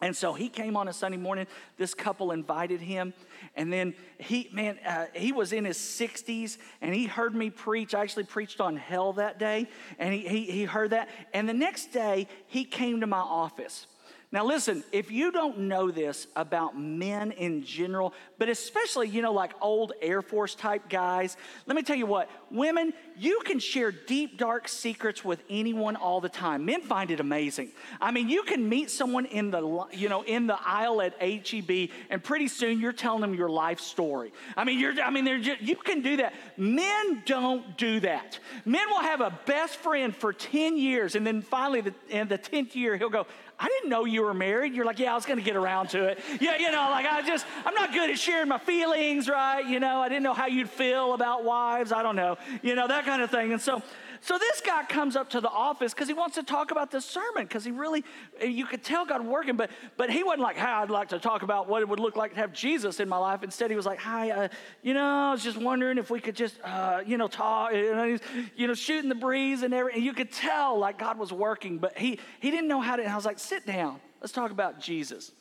And 0.00 0.14
so 0.14 0.32
he 0.32 0.48
came 0.48 0.76
on 0.76 0.88
a 0.88 0.92
Sunday 0.92 1.16
morning. 1.16 1.46
This 1.78 1.94
couple 1.94 2.32
invited 2.32 2.80
him. 2.80 3.14
And 3.56 3.72
then 3.72 3.94
he, 4.18 4.50
man, 4.52 4.78
uh, 4.86 5.06
he 5.14 5.32
was 5.32 5.52
in 5.52 5.64
his 5.64 5.78
60s 5.78 6.58
and 6.80 6.94
he 6.94 7.06
heard 7.06 7.34
me 7.34 7.50
preach. 7.50 7.94
I 7.94 8.02
actually 8.02 8.24
preached 8.24 8.60
on 8.60 8.76
hell 8.76 9.14
that 9.14 9.38
day. 9.38 9.68
And 9.98 10.12
he, 10.12 10.26
he, 10.26 10.44
he 10.50 10.64
heard 10.64 10.90
that. 10.90 11.08
And 11.32 11.48
the 11.48 11.54
next 11.54 11.92
day, 11.92 12.26
he 12.46 12.64
came 12.64 13.00
to 13.00 13.06
my 13.06 13.18
office. 13.18 13.86
Now, 14.34 14.44
listen, 14.44 14.82
if 14.90 15.12
you 15.12 15.30
don't 15.30 15.60
know 15.60 15.92
this 15.92 16.26
about 16.34 16.76
men 16.76 17.30
in 17.30 17.62
general, 17.62 18.12
but 18.36 18.48
especially, 18.48 19.06
you 19.06 19.22
know, 19.22 19.32
like 19.32 19.52
old 19.60 19.92
Air 20.02 20.22
Force 20.22 20.56
type 20.56 20.88
guys, 20.88 21.36
let 21.66 21.76
me 21.76 21.84
tell 21.84 21.94
you 21.94 22.06
what, 22.06 22.28
women, 22.50 22.92
you 23.16 23.42
can 23.44 23.60
share 23.60 23.92
deep, 23.92 24.36
dark 24.36 24.66
secrets 24.66 25.24
with 25.24 25.40
anyone 25.48 25.94
all 25.94 26.20
the 26.20 26.28
time. 26.28 26.64
Men 26.64 26.80
find 26.80 27.12
it 27.12 27.20
amazing. 27.20 27.70
I 28.00 28.10
mean, 28.10 28.28
you 28.28 28.42
can 28.42 28.68
meet 28.68 28.90
someone 28.90 29.26
in 29.26 29.52
the, 29.52 29.86
you 29.92 30.08
know, 30.08 30.22
in 30.24 30.48
the 30.48 30.58
aisle 30.60 31.00
at 31.00 31.14
HEB, 31.22 31.90
and 32.10 32.20
pretty 32.20 32.48
soon 32.48 32.80
you're 32.80 32.92
telling 32.92 33.20
them 33.20 33.34
your 33.34 33.48
life 33.48 33.78
story. 33.78 34.32
I 34.56 34.64
mean, 34.64 34.80
you're, 34.80 35.00
I 35.00 35.10
mean, 35.10 35.24
they're 35.24 35.38
just, 35.38 35.62
you 35.62 35.76
can 35.76 36.02
do 36.02 36.16
that. 36.16 36.34
Men 36.56 37.22
don't 37.24 37.78
do 37.78 38.00
that. 38.00 38.40
Men 38.64 38.90
will 38.90 39.02
have 39.02 39.20
a 39.20 39.38
best 39.46 39.76
friend 39.76 40.12
for 40.12 40.32
10 40.32 40.76
years, 40.76 41.14
and 41.14 41.24
then 41.24 41.40
finally, 41.40 41.82
the, 41.82 41.94
in 42.08 42.26
the 42.26 42.38
10th 42.38 42.74
year, 42.74 42.96
he'll 42.96 43.10
go, 43.10 43.28
I 43.58 43.68
didn't 43.68 43.88
know 43.88 44.04
you 44.04 44.22
were 44.22 44.34
married. 44.34 44.74
You're 44.74 44.84
like, 44.84 44.98
yeah, 44.98 45.12
I 45.12 45.14
was 45.14 45.26
going 45.26 45.38
to 45.38 45.44
get 45.44 45.56
around 45.56 45.88
to 45.90 46.04
it. 46.04 46.18
Yeah, 46.40 46.56
you 46.56 46.70
know, 46.72 46.88
like 46.90 47.06
I 47.06 47.22
just, 47.22 47.46
I'm 47.64 47.74
not 47.74 47.92
good 47.92 48.10
at 48.10 48.18
sharing 48.18 48.48
my 48.48 48.58
feelings, 48.58 49.28
right? 49.28 49.64
You 49.64 49.80
know, 49.80 50.00
I 50.00 50.08
didn't 50.08 50.24
know 50.24 50.34
how 50.34 50.46
you'd 50.46 50.68
feel 50.68 51.14
about 51.14 51.44
wives. 51.44 51.92
I 51.92 52.02
don't 52.02 52.16
know, 52.16 52.36
you 52.62 52.74
know, 52.74 52.88
that 52.88 53.04
kind 53.04 53.22
of 53.22 53.30
thing. 53.30 53.52
And 53.52 53.60
so, 53.62 53.82
so 54.24 54.38
this 54.38 54.62
guy 54.62 54.84
comes 54.84 55.16
up 55.16 55.28
to 55.30 55.40
the 55.42 55.50
office 55.50 55.92
because 55.92 56.08
he 56.08 56.14
wants 56.14 56.36
to 56.36 56.42
talk 56.42 56.70
about 56.70 56.90
this 56.90 57.04
sermon 57.04 57.44
because 57.44 57.62
he 57.62 57.70
really, 57.70 58.02
you 58.42 58.64
could 58.64 58.82
tell 58.82 59.04
God 59.04 59.22
working, 59.22 59.54
but 59.54 59.70
but 59.98 60.08
he 60.08 60.22
wasn't 60.22 60.40
like, 60.40 60.56
"Hi, 60.56 60.80
I'd 60.80 60.88
like 60.88 61.10
to 61.10 61.18
talk 61.18 61.42
about 61.42 61.68
what 61.68 61.82
it 61.82 61.88
would 61.90 62.00
look 62.00 62.16
like 62.16 62.32
to 62.32 62.38
have 62.38 62.54
Jesus 62.54 63.00
in 63.00 63.08
my 63.10 63.18
life." 63.18 63.42
Instead, 63.42 63.68
he 63.68 63.76
was 63.76 63.84
like, 63.84 63.98
"Hi, 63.98 64.30
uh, 64.30 64.48
you 64.80 64.94
know, 64.94 65.04
I 65.04 65.32
was 65.32 65.44
just 65.44 65.58
wondering 65.58 65.98
if 65.98 66.08
we 66.08 66.20
could 66.20 66.34
just, 66.34 66.58
uh, 66.64 67.02
you 67.04 67.18
know, 67.18 67.28
talk." 67.28 67.74
You 67.74 67.94
know, 67.94 68.18
you 68.56 68.66
know, 68.66 68.72
shooting 68.72 69.10
the 69.10 69.14
breeze 69.14 69.62
and 69.62 69.74
everything. 69.74 69.98
And 69.98 70.06
you 70.06 70.14
could 70.14 70.32
tell 70.32 70.78
like 70.78 70.98
God 70.98 71.18
was 71.18 71.30
working, 71.30 71.76
but 71.76 71.98
he 71.98 72.18
he 72.40 72.50
didn't 72.50 72.68
know 72.68 72.80
how 72.80 72.96
to. 72.96 73.02
And 73.02 73.12
I 73.12 73.16
was 73.16 73.26
like, 73.26 73.38
"Sit 73.38 73.66
down. 73.66 74.00
Let's 74.22 74.32
talk 74.32 74.52
about 74.52 74.80
Jesus." 74.80 75.32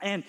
And 0.00 0.22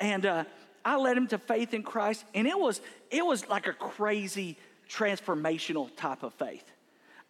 and 0.00 0.26
uh, 0.26 0.44
I 0.84 0.96
led 0.96 1.16
him 1.16 1.28
to 1.28 1.38
faith 1.38 1.74
in 1.74 1.84
Christ, 1.84 2.24
and 2.34 2.48
it 2.48 2.58
was 2.58 2.80
it 3.08 3.24
was 3.24 3.48
like 3.48 3.68
a 3.68 3.72
crazy 3.72 4.58
transformational 4.88 5.94
type 5.96 6.24
of 6.24 6.34
faith. 6.34 6.64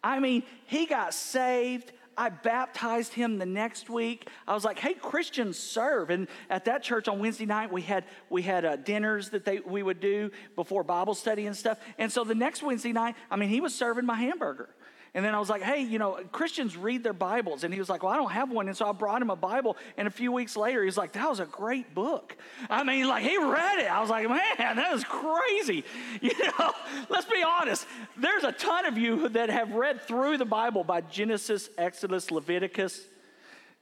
I 0.03 0.19
mean, 0.19 0.43
he 0.65 0.85
got 0.85 1.13
saved. 1.13 1.91
I 2.17 2.29
baptized 2.29 3.13
him 3.13 3.37
the 3.37 3.45
next 3.45 3.89
week. 3.89 4.27
I 4.47 4.53
was 4.53 4.65
like, 4.65 4.77
"Hey, 4.79 4.93
Christians 4.93 5.57
serve." 5.57 6.09
And 6.09 6.27
at 6.49 6.65
that 6.65 6.83
church 6.83 7.07
on 7.07 7.19
Wednesday 7.19 7.45
night, 7.45 7.71
we 7.71 7.81
had 7.81 8.05
we 8.29 8.41
had 8.41 8.65
uh, 8.65 8.75
dinners 8.75 9.29
that 9.29 9.45
they 9.45 9.59
we 9.59 9.81
would 9.81 9.99
do 9.99 10.29
before 10.55 10.83
Bible 10.83 11.15
study 11.15 11.45
and 11.45 11.55
stuff. 11.55 11.79
And 11.97 12.11
so 12.11 12.23
the 12.23 12.35
next 12.35 12.63
Wednesday 12.63 12.91
night, 12.91 13.15
I 13.29 13.37
mean, 13.37 13.49
he 13.49 13.61
was 13.61 13.73
serving 13.73 14.05
my 14.05 14.15
hamburger. 14.15 14.69
And 15.13 15.25
then 15.25 15.35
I 15.35 15.39
was 15.39 15.49
like, 15.49 15.61
hey, 15.61 15.81
you 15.81 15.99
know, 15.99 16.19
Christians 16.31 16.77
read 16.77 17.03
their 17.03 17.11
Bibles. 17.11 17.65
And 17.65 17.73
he 17.73 17.79
was 17.81 17.89
like, 17.89 18.01
well, 18.01 18.13
I 18.13 18.15
don't 18.15 18.31
have 18.31 18.49
one. 18.49 18.69
And 18.69 18.77
so 18.77 18.87
I 18.87 18.93
brought 18.93 19.21
him 19.21 19.29
a 19.29 19.35
Bible. 19.35 19.75
And 19.97 20.07
a 20.07 20.11
few 20.11 20.31
weeks 20.31 20.55
later, 20.55 20.85
he's 20.85 20.95
like, 20.95 21.11
that 21.13 21.29
was 21.29 21.41
a 21.41 21.45
great 21.45 21.93
book. 21.93 22.37
I 22.69 22.85
mean, 22.85 23.09
like, 23.09 23.23
he 23.23 23.37
read 23.37 23.79
it. 23.79 23.91
I 23.91 23.99
was 23.99 24.09
like, 24.09 24.29
man, 24.29 24.39
that 24.57 24.93
is 24.93 25.03
crazy. 25.03 25.83
You 26.21 26.31
know, 26.59 26.71
let's 27.09 27.25
be 27.25 27.43
honest. 27.43 27.87
There's 28.15 28.43
a 28.43 28.51
ton 28.51 28.85
of 28.85 28.97
you 28.97 29.29
that 29.29 29.49
have 29.49 29.73
read 29.73 30.01
through 30.01 30.37
the 30.37 30.45
Bible 30.45 30.83
by 30.83 31.01
Genesis, 31.01 31.69
Exodus, 31.77 32.31
Leviticus. 32.31 33.01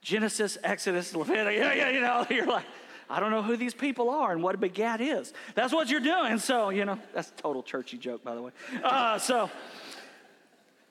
Genesis, 0.02 0.58
Exodus, 0.64 1.16
Leviticus. 1.16 1.60
Yeah, 1.60 1.74
yeah, 1.74 1.90
you 1.90 2.02
know, 2.02 2.26
you're 2.36 2.48
like, 2.48 2.66
I 3.10 3.20
don't 3.20 3.32
know 3.32 3.42
who 3.42 3.58
these 3.58 3.74
people 3.74 4.10
are 4.10 4.32
and 4.32 4.44
what 4.44 4.56
a 4.56 4.58
begat 4.58 5.02
is. 5.02 5.34
That's 5.56 5.74
what 5.74 5.90
you're 5.90 6.00
doing. 6.00 6.38
So, 6.38 6.70
you 6.70 6.86
know, 6.86 7.00
that's 7.14 7.30
a 7.30 7.42
total 7.42 7.64
churchy 7.64 7.98
joke, 7.98 8.24
by 8.24 8.36
the 8.36 8.42
way. 8.42 8.52
Uh, 8.84 9.18
so, 9.18 9.50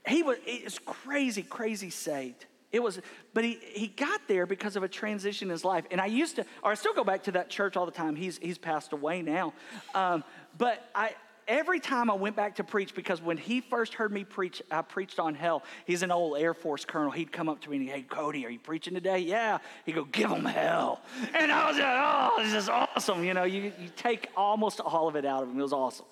he 0.09 0.23
was 0.23 0.39
it's 0.47 0.79
crazy, 0.79 1.43
crazy 1.43 1.91
saved. 1.91 2.47
It 2.71 2.83
was, 2.83 3.01
but 3.33 3.45
he, 3.45 3.59
he 3.63 3.87
got 3.87 4.21
there 4.29 4.45
because 4.45 4.77
of 4.77 4.83
a 4.83 4.89
transition 4.89 5.49
in 5.49 5.53
his 5.53 5.65
life. 5.65 5.87
And 5.91 6.01
I 6.03 6.07
used 6.07 6.37
to, 6.37 6.45
or 6.63 6.71
I 6.71 6.75
still 6.75 6.93
go 6.93 7.03
back 7.03 7.23
to 7.25 7.33
that 7.33 7.49
church 7.49 7.79
all 7.79 7.87
the 7.87 7.93
time. 7.93 8.15
He's, 8.15 8.37
he's 8.39 8.59
passed 8.59 8.93
away 8.93 9.23
now. 9.23 9.55
Um, 9.95 10.23
but 10.59 10.87
I, 10.95 11.15
every 11.47 11.81
time 11.81 12.11
I 12.11 12.15
went 12.15 12.37
back 12.37 12.57
to 12.57 12.65
preach, 12.65 12.95
because 12.95 13.23
when 13.23 13.39
he 13.39 13.63
first 13.63 13.95
heard 13.95 14.13
me 14.13 14.23
preach, 14.23 14.61
I 14.71 14.83
preached 14.83 15.19
on 15.19 15.35
hell. 15.35 15.63
He's 15.87 16.03
an 16.03 16.11
old 16.11 16.37
Air 16.37 16.53
Force 16.53 16.85
colonel. 16.85 17.11
He'd 17.11 17.33
come 17.33 17.49
up 17.49 17.63
to 17.63 17.71
me 17.71 17.79
and, 17.79 17.87
he, 17.87 17.91
hey, 17.91 18.03
Cody, 18.03 18.45
are 18.45 18.51
you 18.51 18.59
preaching 18.59 18.93
today? 18.93 19.21
Yeah. 19.21 19.59
He'd 19.87 19.95
go, 19.95 20.05
give 20.05 20.31
him 20.31 20.45
hell. 20.45 21.01
And 21.35 21.51
I 21.51 21.69
was 21.69 21.79
like, 21.79 21.87
oh, 21.89 22.43
this 22.43 22.53
is 22.53 22.69
awesome. 22.69 23.25
You 23.25 23.33
know, 23.33 23.45
you, 23.45 23.73
you 23.81 23.89
take 23.97 24.29
almost 24.37 24.81
all 24.81 25.09
of 25.09 25.17
it 25.17 25.25
out 25.25 25.43
of 25.43 25.49
him. 25.49 25.59
It 25.59 25.63
was 25.63 25.73
awesome. 25.73 26.05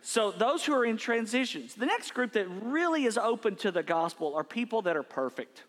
So, 0.00 0.30
those 0.30 0.64
who 0.64 0.72
are 0.74 0.84
in 0.84 0.96
transitions. 0.96 1.74
The 1.74 1.86
next 1.86 2.14
group 2.14 2.32
that 2.32 2.46
really 2.48 3.04
is 3.04 3.18
open 3.18 3.56
to 3.56 3.70
the 3.70 3.82
gospel 3.82 4.34
are 4.34 4.44
people 4.44 4.82
that 4.82 4.96
are 4.96 5.02
perfect. 5.02 5.64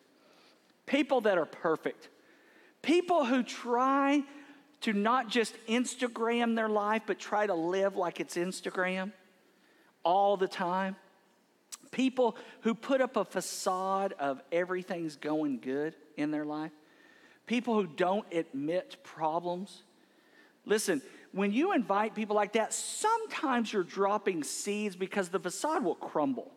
People 0.85 1.21
that 1.21 1.37
are 1.37 1.45
perfect. 1.45 2.09
People 2.81 3.25
who 3.25 3.43
try 3.43 4.23
to 4.81 4.93
not 4.93 5.29
just 5.29 5.55
Instagram 5.67 6.55
their 6.55 6.69
life, 6.69 7.03
but 7.05 7.19
try 7.19 7.45
to 7.45 7.53
live 7.53 7.95
like 7.95 8.19
it's 8.19 8.35
Instagram 8.35 9.11
all 10.03 10.37
the 10.37 10.47
time. 10.47 10.95
People 11.91 12.37
who 12.61 12.73
put 12.73 13.01
up 13.01 13.17
a 13.17 13.25
facade 13.25 14.13
of 14.19 14.41
everything's 14.51 15.15
going 15.15 15.59
good 15.59 15.95
in 16.17 16.31
their 16.31 16.45
life. 16.45 16.71
People 17.45 17.73
who 17.75 17.87
don't 17.87 18.25
admit 18.31 18.97
problems. 19.03 19.81
Listen, 20.65 21.01
when 21.31 21.51
you 21.51 21.73
invite 21.73 22.15
people 22.15 22.35
like 22.35 22.53
that, 22.53 22.73
sometimes 22.73 23.71
you're 23.71 23.83
dropping 23.83 24.43
seeds 24.43 24.95
because 24.95 25.29
the 25.29 25.39
facade 25.39 25.83
will 25.83 25.95
crumble 25.95 26.51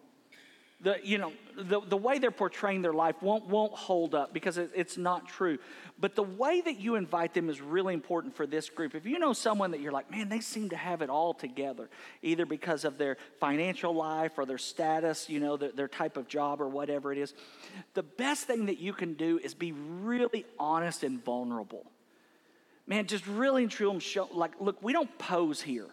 the, 0.82 0.96
you 1.02 1.18
know, 1.18 1.32
the, 1.56 1.80
the 1.80 1.96
way 1.96 2.18
they're 2.18 2.32
portraying 2.32 2.82
their 2.82 2.92
life 2.92 3.14
won't, 3.22 3.46
won't 3.46 3.72
hold 3.72 4.14
up 4.14 4.32
because 4.32 4.58
it, 4.58 4.70
it's 4.74 4.96
not 4.96 5.28
true. 5.28 5.58
But 5.98 6.16
the 6.16 6.24
way 6.24 6.60
that 6.60 6.80
you 6.80 6.96
invite 6.96 7.34
them 7.34 7.48
is 7.48 7.60
really 7.60 7.94
important 7.94 8.34
for 8.34 8.46
this 8.46 8.68
group. 8.68 8.94
If 8.94 9.06
you 9.06 9.18
know 9.20 9.32
someone 9.32 9.70
that 9.70 9.80
you're 9.80 9.92
like, 9.92 10.10
man, 10.10 10.28
they 10.28 10.40
seem 10.40 10.70
to 10.70 10.76
have 10.76 11.00
it 11.00 11.08
all 11.08 11.34
together, 11.34 11.88
either 12.22 12.46
because 12.46 12.84
of 12.84 12.98
their 12.98 13.16
financial 13.38 13.94
life 13.94 14.32
or 14.36 14.44
their 14.44 14.58
status, 14.58 15.28
you 15.28 15.38
know, 15.38 15.56
their, 15.56 15.70
their 15.70 15.88
type 15.88 16.16
of 16.16 16.26
job 16.26 16.60
or 16.60 16.68
whatever 16.68 17.12
it 17.12 17.18
is, 17.18 17.32
the 17.94 18.02
best 18.02 18.46
thing 18.46 18.66
that 18.66 18.78
you 18.78 18.92
can 18.92 19.14
do 19.14 19.38
is 19.38 19.54
be 19.54 19.72
really 19.72 20.44
honest 20.58 21.04
and 21.04 21.24
vulnerable. 21.24 21.86
Man, 22.86 23.06
just 23.06 23.26
really 23.26 23.62
and 23.62 23.72
truly 23.72 24.00
show, 24.00 24.28
like, 24.32 24.52
look, 24.60 24.82
we 24.82 24.92
don't 24.92 25.16
pose 25.18 25.62
here 25.62 25.88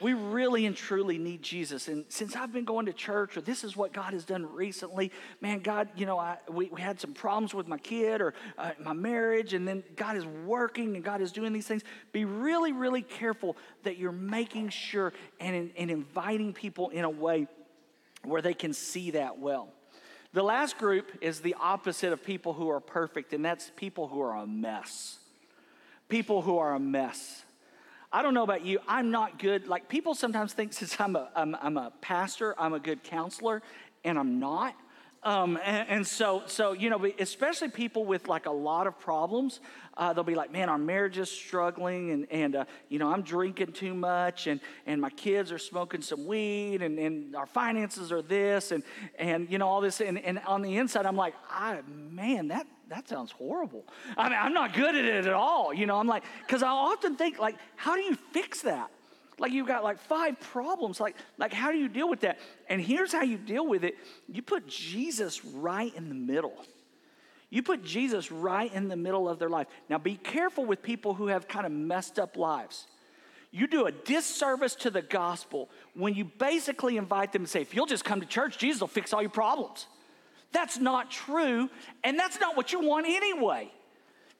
we 0.00 0.12
really 0.12 0.66
and 0.66 0.76
truly 0.76 1.16
need 1.16 1.42
Jesus. 1.42 1.88
And 1.88 2.04
since 2.08 2.36
I've 2.36 2.52
been 2.52 2.66
going 2.66 2.84
to 2.86 2.92
church, 2.92 3.36
or 3.36 3.40
this 3.40 3.64
is 3.64 3.76
what 3.76 3.94
God 3.94 4.12
has 4.12 4.26
done 4.26 4.52
recently, 4.52 5.10
man, 5.40 5.60
God, 5.60 5.88
you 5.96 6.04
know, 6.04 6.18
I, 6.18 6.36
we, 6.50 6.68
we 6.68 6.82
had 6.82 7.00
some 7.00 7.14
problems 7.14 7.54
with 7.54 7.66
my 7.66 7.78
kid 7.78 8.20
or 8.20 8.34
uh, 8.58 8.72
my 8.78 8.92
marriage, 8.92 9.54
and 9.54 9.66
then 9.66 9.82
God 9.96 10.16
is 10.16 10.26
working 10.26 10.96
and 10.96 11.04
God 11.04 11.22
is 11.22 11.32
doing 11.32 11.54
these 11.54 11.66
things. 11.66 11.82
Be 12.12 12.26
really, 12.26 12.72
really 12.72 13.00
careful 13.00 13.56
that 13.84 13.96
you're 13.96 14.12
making 14.12 14.68
sure 14.68 15.14
and, 15.40 15.70
and 15.78 15.90
inviting 15.90 16.52
people 16.52 16.90
in 16.90 17.04
a 17.04 17.10
way 17.10 17.46
where 18.22 18.42
they 18.42 18.54
can 18.54 18.74
see 18.74 19.12
that 19.12 19.38
well. 19.38 19.72
The 20.34 20.42
last 20.42 20.76
group 20.76 21.10
is 21.22 21.40
the 21.40 21.56
opposite 21.58 22.12
of 22.12 22.22
people 22.22 22.52
who 22.52 22.68
are 22.68 22.80
perfect, 22.80 23.32
and 23.32 23.42
that's 23.42 23.70
people 23.76 24.08
who 24.08 24.20
are 24.20 24.36
a 24.36 24.46
mess. 24.46 25.20
People 26.08 26.42
who 26.42 26.58
are 26.58 26.74
a 26.74 26.80
mess. 26.80 27.42
I 28.12 28.22
don't 28.22 28.34
know 28.34 28.44
about 28.44 28.64
you, 28.64 28.78
I'm 28.86 29.10
not 29.10 29.38
good. 29.38 29.66
Like 29.66 29.88
people 29.88 30.14
sometimes 30.14 30.52
think 30.52 30.72
since 30.72 30.98
I'm 31.00 31.16
a, 31.16 31.28
I'm, 31.34 31.56
I'm 31.60 31.76
a 31.76 31.92
pastor, 32.00 32.54
I'm 32.58 32.72
a 32.72 32.80
good 32.80 33.02
counselor, 33.02 33.62
and 34.04 34.18
I'm 34.18 34.38
not. 34.38 34.74
Um, 35.26 35.58
and, 35.64 35.88
and, 35.88 36.06
so, 36.06 36.44
so 36.46 36.72
you 36.72 36.88
know, 36.88 37.04
especially 37.18 37.68
people 37.68 38.04
with 38.04 38.28
like 38.28 38.46
a 38.46 38.52
lot 38.52 38.86
of 38.86 38.96
problems, 38.96 39.58
uh, 39.96 40.12
they'll 40.12 40.22
be 40.22 40.36
like, 40.36 40.52
"Man, 40.52 40.68
our 40.68 40.78
marriage 40.78 41.18
is 41.18 41.28
struggling, 41.28 42.12
and 42.12 42.26
and 42.30 42.54
uh, 42.54 42.64
you 42.88 43.00
know, 43.00 43.12
I'm 43.12 43.22
drinking 43.22 43.72
too 43.72 43.92
much, 43.92 44.46
and 44.46 44.60
and 44.86 45.00
my 45.00 45.10
kids 45.10 45.50
are 45.50 45.58
smoking 45.58 46.00
some 46.00 46.26
weed, 46.28 46.80
and 46.80 46.96
and 47.00 47.34
our 47.34 47.46
finances 47.46 48.12
are 48.12 48.22
this, 48.22 48.70
and 48.70 48.84
and 49.18 49.50
you 49.50 49.58
know 49.58 49.66
all 49.66 49.80
this, 49.80 50.00
and 50.00 50.16
and 50.16 50.38
on 50.46 50.62
the 50.62 50.76
inside, 50.76 51.06
I'm 51.06 51.16
like, 51.16 51.34
I 51.50 51.80
man, 51.88 52.46
that 52.48 52.68
that 52.88 53.08
sounds 53.08 53.32
horrible. 53.32 53.84
I 54.16 54.28
mean, 54.28 54.38
I'm 54.40 54.54
not 54.54 54.74
good 54.74 54.94
at 54.94 55.04
it 55.04 55.26
at 55.26 55.32
all. 55.32 55.74
You 55.74 55.86
know, 55.86 55.96
I'm 55.96 56.06
like, 56.06 56.22
because 56.46 56.62
I 56.62 56.68
often 56.68 57.16
think, 57.16 57.40
like, 57.40 57.56
how 57.74 57.96
do 57.96 58.02
you 58.02 58.14
fix 58.32 58.62
that? 58.62 58.92
Like 59.38 59.52
you've 59.52 59.66
got 59.66 59.84
like 59.84 59.98
five 59.98 60.40
problems. 60.40 60.98
Like, 61.00 61.16
like 61.38 61.52
how 61.52 61.70
do 61.70 61.78
you 61.78 61.88
deal 61.88 62.08
with 62.08 62.20
that? 62.20 62.38
And 62.68 62.80
here's 62.80 63.12
how 63.12 63.22
you 63.22 63.36
deal 63.36 63.66
with 63.66 63.84
it. 63.84 63.96
You 64.28 64.42
put 64.42 64.66
Jesus 64.66 65.44
right 65.44 65.94
in 65.94 66.08
the 66.08 66.14
middle. 66.14 66.54
You 67.50 67.62
put 67.62 67.84
Jesus 67.84 68.32
right 68.32 68.72
in 68.72 68.88
the 68.88 68.96
middle 68.96 69.28
of 69.28 69.38
their 69.38 69.48
life. 69.48 69.66
Now 69.88 69.98
be 69.98 70.16
careful 70.16 70.64
with 70.64 70.82
people 70.82 71.14
who 71.14 71.28
have 71.28 71.46
kind 71.48 71.66
of 71.66 71.72
messed 71.72 72.18
up 72.18 72.36
lives. 72.36 72.86
You 73.50 73.66
do 73.66 73.86
a 73.86 73.92
disservice 73.92 74.74
to 74.76 74.90
the 74.90 75.02
gospel 75.02 75.70
when 75.94 76.14
you 76.14 76.24
basically 76.24 76.96
invite 76.96 77.32
them 77.32 77.44
to 77.44 77.48
say, 77.48 77.62
if 77.62 77.74
you'll 77.74 77.86
just 77.86 78.04
come 78.04 78.20
to 78.20 78.26
church, 78.26 78.58
Jesus 78.58 78.80
will 78.80 78.88
fix 78.88 79.12
all 79.12 79.22
your 79.22 79.30
problems. 79.30 79.86
That's 80.52 80.78
not 80.78 81.10
true, 81.10 81.70
and 82.04 82.18
that's 82.18 82.40
not 82.40 82.56
what 82.56 82.72
you 82.72 82.80
want 82.80 83.06
anyway. 83.06 83.70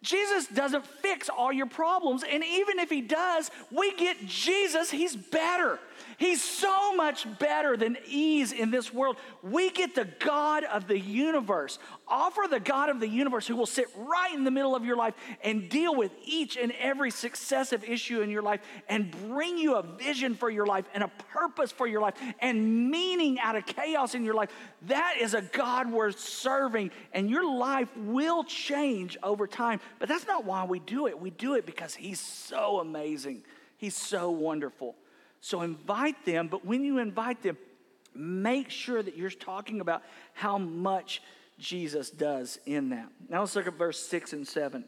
Jesus 0.07 0.47
doesn't 0.47 0.87
fix 0.87 1.29
all 1.29 1.53
your 1.53 1.67
problems. 1.67 2.23
And 2.23 2.45
even 2.45 2.79
if 2.79 2.89
he 2.89 3.01
does, 3.01 3.51
we 3.73 3.93
get 3.97 4.25
Jesus, 4.25 4.89
he's 4.89 5.17
better. 5.17 5.81
He's 6.17 6.43
so 6.43 6.95
much 6.95 7.27
better 7.41 7.77
than 7.77 7.99
ease 8.07 8.53
in 8.53 8.71
this 8.71 8.95
world. 8.95 9.17
We 9.43 9.71
get 9.71 9.97
the 9.97 10.09
God 10.21 10.63
of 10.63 10.87
the 10.87 10.99
universe. 10.99 11.81
Offer 12.09 12.43
the 12.49 12.61
God 12.61 12.89
of 12.89 13.01
the 13.01 13.09
universe 13.09 13.49
who 13.49 13.57
will 13.57 13.67
sit 13.67 13.89
right 13.97 14.33
in 14.33 14.45
the 14.45 14.51
middle 14.53 14.77
of 14.77 14.85
your 14.85 14.95
life 14.95 15.15
and 15.43 15.69
deal 15.69 15.93
with 15.93 16.13
each 16.25 16.57
and 16.57 16.73
every 16.79 17.11
successive 17.11 17.83
issue 17.83 18.21
in 18.21 18.31
your 18.31 18.43
life 18.43 18.61
and 18.89 19.11
bring 19.29 19.59
you 19.59 19.75
a 19.75 19.83
vision 19.83 20.37
for 20.37 20.49
your 20.49 20.67
life 20.67 20.85
and 20.95 21.03
a 21.03 21.09
purpose 21.33 21.73
for 21.73 21.89
your 21.89 22.01
life 22.01 22.15
and 22.39 22.91
meaning 22.91 23.41
out 23.41 23.57
of 23.57 23.67
chaos 23.67 24.15
in 24.15 24.25
your 24.25 24.35
life. 24.35 24.51
That 24.83 25.17
is 25.21 25.35
a 25.35 25.43
God 25.43 25.91
worth 25.91 26.21
serving, 26.21 26.93
and 27.13 27.29
your 27.29 27.53
life 27.53 27.89
will 27.97 28.45
change 28.45 29.17
over 29.25 29.49
time. 29.49 29.81
But 29.99 30.09
that's 30.09 30.29
not 30.29 30.45
why 30.45 30.65
we 30.65 30.79
do 30.79 31.09
it. 31.09 31.21
We 31.21 31.31
do 31.31 31.55
it 31.55 31.67
because 31.67 31.95
He's 31.95 32.21
so 32.21 32.79
amazing, 32.79 33.43
He's 33.79 33.97
so 33.97 34.31
wonderful. 34.31 34.95
So 35.41 35.63
invite 35.63 36.25
them, 36.25 36.47
but 36.47 36.65
when 36.65 36.85
you 36.85 36.99
invite 36.99 37.43
them, 37.43 37.59
make 38.15 38.71
sure 38.71 39.03
that 39.03 39.17
you're 39.17 39.31
talking 39.31 39.81
about 39.81 40.03
how 40.33 40.57
much 40.59 41.21
Jesus 41.59 42.11
does 42.11 42.59
in 42.67 42.91
that. 42.91 43.09
Now 43.29 43.41
let's 43.41 43.57
look 43.57 43.67
at 43.67 43.75
verse 43.75 43.99
6 44.07 44.33
and 44.33 44.47
7. 44.47 44.85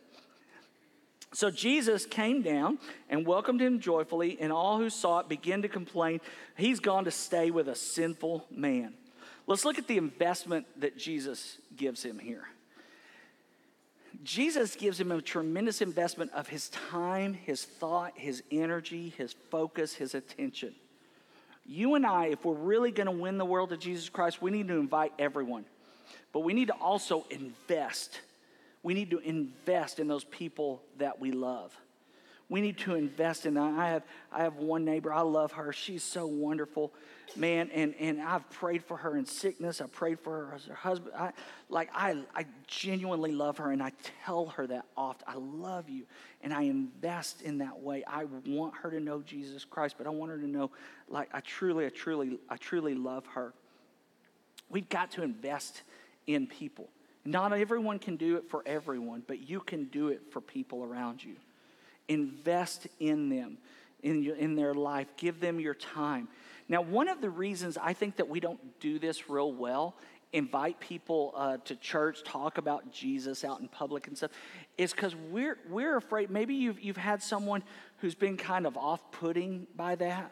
So 1.35 1.50
Jesus 1.50 2.07
came 2.07 2.42
down 2.42 2.78
and 3.11 3.26
welcomed 3.26 3.61
him 3.61 3.81
joyfully, 3.81 4.38
and 4.40 4.50
all 4.50 4.78
who 4.78 4.88
saw 4.88 5.18
it 5.18 5.28
began 5.28 5.62
to 5.62 5.68
complain, 5.68 6.20
He's 6.57 6.81
gone 6.81 7.04
to 7.04 7.11
stay 7.11 7.50
with 7.50 7.68
a 7.68 7.74
sinful 7.74 8.46
man. 8.50 8.94
Let's 9.46 9.64
look 9.64 9.78
at 9.78 9.87
the 9.87 9.98
investment 9.98 10.66
that 10.81 10.98
Jesus 10.98 11.59
gives 11.76 12.02
him 12.02 12.18
here. 12.18 12.44
Jesus 14.24 14.74
gives 14.74 14.98
him 15.00 15.12
a 15.12 15.22
tremendous 15.22 15.81
investment 15.81 16.33
of 16.33 16.48
his 16.48 16.70
time, 16.70 17.35
his 17.35 17.64
thought, 17.64 18.12
his 18.16 18.42
energy, 18.50 19.12
his 19.16 19.35
focus, 19.50 19.94
his 19.94 20.14
attention. 20.14 20.74
You 21.64 21.94
and 21.94 22.04
I, 22.04 22.26
if 22.26 22.44
we're 22.44 22.54
really 22.54 22.90
going 22.90 23.07
to 23.07 23.12
win 23.12 23.38
the 23.38 23.44
world 23.44 23.70
to 23.70 23.76
Jesus 23.76 24.09
Christ, 24.09 24.42
we 24.42 24.50
need 24.50 24.68
to 24.68 24.74
invite 24.74 25.12
everyone. 25.18 25.66
But 26.33 26.40
we 26.40 26.53
need 26.53 26.68
to 26.68 26.75
also 26.75 27.25
invest. 27.31 28.21
We 28.83 28.94
need 28.94 29.11
to 29.11 29.18
invest 29.18 29.99
in 29.99 30.09
those 30.09 30.25
people 30.25 30.83
that 30.99 31.21
we 31.21 31.33
love. 31.33 31.77
We 32.51 32.62
need 32.62 32.79
to 32.79 32.94
invest 32.94 33.44
in 33.44 33.55
that. 33.55 33.75
I 33.79 33.90
have, 33.90 34.03
I 34.33 34.42
have 34.42 34.57
one 34.57 34.85
neighbor, 34.85 35.12
I 35.12 35.21
love 35.21 35.53
her. 35.53 35.73
She's 35.73 36.03
so 36.03 36.27
wonderful 36.27 36.92
man, 37.37 37.71
and, 37.75 37.94
and 38.01 38.23
I've 38.23 38.49
prayed 38.49 38.83
for 38.85 38.97
her 38.97 39.18
in 39.18 39.27
sickness. 39.27 39.83
I 39.83 39.87
prayed 39.87 40.18
for 40.18 40.47
her 40.47 40.55
as 40.55 40.64
her 40.64 40.75
husband. 40.75 41.14
I, 41.14 41.33
like, 41.68 41.90
I, 41.94 42.23
I 42.35 42.47
genuinely 42.66 43.33
love 43.33 43.59
her, 43.59 43.71
and 43.71 43.83
I 43.83 43.92
tell 44.25 44.47
her 44.47 44.66
that 44.66 44.87
often. 44.97 45.25
I 45.29 45.37
love 45.37 45.90
you, 45.90 46.05
and 46.42 46.55
I 46.55 46.62
invest 46.62 47.42
in 47.42 47.59
that 47.59 47.81
way. 47.81 48.03
I 48.07 48.25
want 48.47 48.75
her 48.77 48.90
to 48.90 49.01
know 49.01 49.21
Jesus 49.21 49.66
Christ, 49.66 49.97
but 49.99 50.07
I 50.07 50.11
want 50.11 50.33
her 50.33 50.38
to 50.38 50.49
know, 50.49 50.71
like, 51.07 51.29
I 51.35 51.40
truly, 51.40 51.85
I 51.85 51.90
truly, 51.90 52.38
I 52.49 52.57
truly 52.57 52.94
love 52.94 53.27
her. 53.27 53.53
We've 54.71 54.88
got 54.88 55.11
to 55.12 55.23
invest 55.23 55.83
in 56.28 56.46
people. 56.46 56.88
Not 57.24 57.52
everyone 57.52 57.98
can 57.98 58.16
do 58.16 58.36
it 58.36 58.48
for 58.48 58.62
everyone, 58.64 59.24
but 59.26 59.48
you 59.48 59.58
can 59.58 59.86
do 59.86 60.08
it 60.08 60.22
for 60.30 60.40
people 60.40 60.84
around 60.84 61.24
you. 61.24 61.34
Invest 62.06 62.86
in 63.00 63.28
them, 63.28 63.58
in, 64.02 64.24
in 64.38 64.54
their 64.54 64.74
life. 64.74 65.08
Give 65.16 65.40
them 65.40 65.58
your 65.58 65.74
time. 65.74 66.28
Now, 66.68 66.82
one 66.82 67.08
of 67.08 67.20
the 67.20 67.30
reasons 67.30 67.76
I 67.76 67.92
think 67.92 68.16
that 68.16 68.28
we 68.28 68.40
don't 68.40 68.60
do 68.78 68.98
this 68.98 69.28
real 69.28 69.52
well, 69.52 69.96
invite 70.32 70.78
people 70.78 71.32
uh, 71.34 71.56
to 71.64 71.74
church, 71.76 72.22
talk 72.22 72.58
about 72.58 72.92
Jesus 72.92 73.44
out 73.44 73.60
in 73.60 73.68
public 73.68 74.06
and 74.06 74.16
stuff, 74.16 74.30
is 74.76 74.92
because 74.92 75.14
we're, 75.30 75.58
we're 75.68 75.96
afraid. 75.96 76.30
Maybe 76.30 76.54
you've, 76.54 76.80
you've 76.80 76.98
had 76.98 77.22
someone 77.22 77.62
who's 77.98 78.14
been 78.14 78.36
kind 78.36 78.66
of 78.66 78.76
off 78.76 79.10
putting 79.10 79.66
by 79.74 79.96
that. 79.96 80.30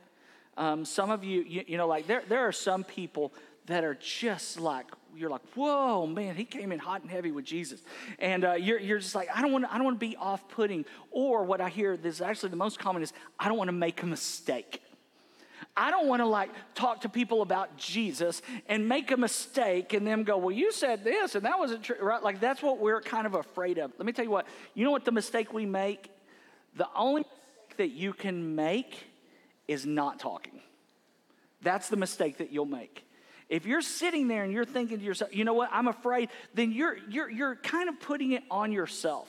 Um, 0.59 0.85
some 0.85 1.11
of 1.11 1.25
you, 1.25 1.43
you, 1.43 1.65
you 1.67 1.77
know, 1.79 1.87
like 1.87 2.07
there, 2.07 2.23
there 2.29 2.47
are 2.47 2.53
some 2.53 2.85
people 2.85 3.33
that 3.67 3.85
are 3.85 3.95
just 3.95 4.61
like 4.61 4.87
you're 5.17 5.31
like, 5.31 5.43
whoa, 5.55 6.07
man, 6.07 6.35
he 6.35 6.45
came 6.45 6.73
in 6.73 6.79
hot 6.79 7.03
and 7.03 7.11
heavy 7.11 7.33
with 7.33 7.45
Jesus, 7.45 7.83
and 8.19 8.45
uh, 8.45 8.53
you're, 8.53 8.79
you're 8.79 8.99
just 8.99 9.15
like, 9.15 9.29
I 9.35 9.43
don't 9.43 9.53
want, 9.53 9.65
to 9.71 9.95
be 9.95 10.17
off-putting. 10.17 10.85
Or 11.11 11.45
what 11.45 11.61
I 11.61 11.69
hear, 11.69 11.97
this 11.97 12.17
is 12.17 12.21
actually 12.21 12.51
the 12.51 12.57
most 12.57 12.79
common 12.79 13.03
is, 13.03 13.13
I 13.39 13.49
don't 13.49 13.59
want 13.59 13.69
to 13.69 13.73
make 13.73 14.03
a 14.03 14.07
mistake. 14.07 14.83
I 15.77 15.91
don't 15.91 16.07
want 16.07 16.21
to 16.21 16.27
like 16.27 16.51
talk 16.75 17.03
to 17.03 17.09
people 17.09 17.43
about 17.43 17.77
Jesus 17.77 18.41
and 18.67 18.89
make 18.89 19.11
a 19.11 19.17
mistake 19.17 19.93
and 19.93 20.07
them 20.07 20.25
go, 20.25 20.39
well, 20.39 20.51
you 20.51 20.73
said 20.73 21.05
this 21.05 21.35
and 21.35 21.45
that 21.45 21.59
wasn't 21.59 21.83
true, 21.83 21.97
right? 22.01 22.23
Like 22.23 22.41
that's 22.41 22.63
what 22.63 22.79
we're 22.79 23.03
kind 23.03 23.27
of 23.27 23.35
afraid 23.35 23.79
of. 23.79 23.93
Let 23.99 24.07
me 24.07 24.13
tell 24.13 24.25
you 24.25 24.31
what, 24.31 24.47
you 24.75 24.85
know 24.85 24.91
what 24.91 25.05
the 25.05 25.13
mistake 25.13 25.53
we 25.53 25.67
make? 25.67 26.11
The 26.77 26.89
only 26.97 27.23
mistake 27.23 27.77
that 27.77 27.91
you 27.91 28.15
can 28.15 28.55
make 28.55 29.07
is 29.69 29.85
not 29.85 30.19
talking. 30.19 30.61
That's 31.63 31.89
the 31.89 31.97
mistake 31.97 32.39
that 32.39 32.53
you'll 32.53 32.65
make. 32.65 33.06
If 33.49 33.67
you're 33.67 33.83
sitting 33.83 34.29
there 34.29 34.45
and 34.45 34.53
you're 34.53 34.65
thinking 34.65 34.99
to 34.99 35.05
yourself, 35.05 35.35
you 35.35 35.45
know 35.45 35.55
what, 35.55 35.71
I'm 35.73 35.89
afraid, 35.89 36.31
then 36.55 36.73
you're, 36.73 36.97
you're, 37.09 37.31
you're 37.31 37.57
kind 37.57 37.89
of 37.89 38.01
putting 38.01 38.33
it 38.33 38.43
on 38.51 38.73
yourself. 38.73 39.29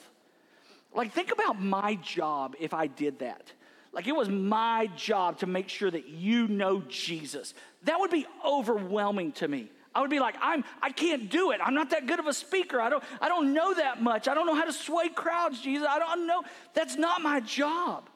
Like, 0.93 1.13
think 1.13 1.31
about 1.31 1.61
my 1.61 1.95
job 1.95 2.55
if 2.59 2.73
I 2.73 2.87
did 2.87 3.19
that. 3.19 3.51
Like 3.97 4.05
it 4.05 4.15
was 4.15 4.29
my 4.29 4.91
job 4.95 5.39
to 5.39 5.47
make 5.47 5.69
sure 5.69 5.89
that 5.89 6.07
you 6.07 6.47
know 6.47 6.83
Jesus. 6.87 7.55
That 7.85 7.99
would 7.99 8.11
be 8.11 8.27
overwhelming 8.45 9.31
to 9.33 9.47
me. 9.47 9.71
I 9.95 10.01
would 10.01 10.11
be 10.11 10.19
like, 10.19 10.35
I'm, 10.39 10.63
I 10.83 10.91
can't 10.91 11.31
do 11.31 11.49
it. 11.49 11.59
I'm 11.63 11.73
not 11.73 11.89
that 11.89 12.05
good 12.05 12.19
of 12.19 12.27
a 12.27 12.33
speaker. 12.33 12.79
I 12.79 12.89
don't, 12.89 13.03
I 13.19 13.27
don't 13.27 13.55
know 13.55 13.73
that 13.73 13.99
much. 13.99 14.27
I 14.27 14.35
don't 14.35 14.45
know 14.45 14.53
how 14.53 14.65
to 14.65 14.73
sway 14.73 15.09
crowds, 15.09 15.59
Jesus. 15.59 15.87
I 15.89 15.97
don't 15.97 16.27
know. 16.27 16.43
That's 16.75 16.95
not 16.95 17.23
my 17.23 17.39
job. 17.39 18.07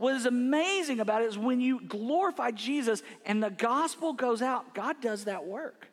What 0.00 0.14
is 0.14 0.24
amazing 0.24 0.98
about 1.00 1.20
it 1.20 1.26
is 1.26 1.36
when 1.36 1.60
you 1.60 1.78
glorify 1.86 2.52
Jesus 2.52 3.02
and 3.26 3.42
the 3.42 3.50
gospel 3.50 4.14
goes 4.14 4.40
out, 4.40 4.72
God 4.72 4.96
does 5.02 5.24
that 5.24 5.44
work. 5.44 5.88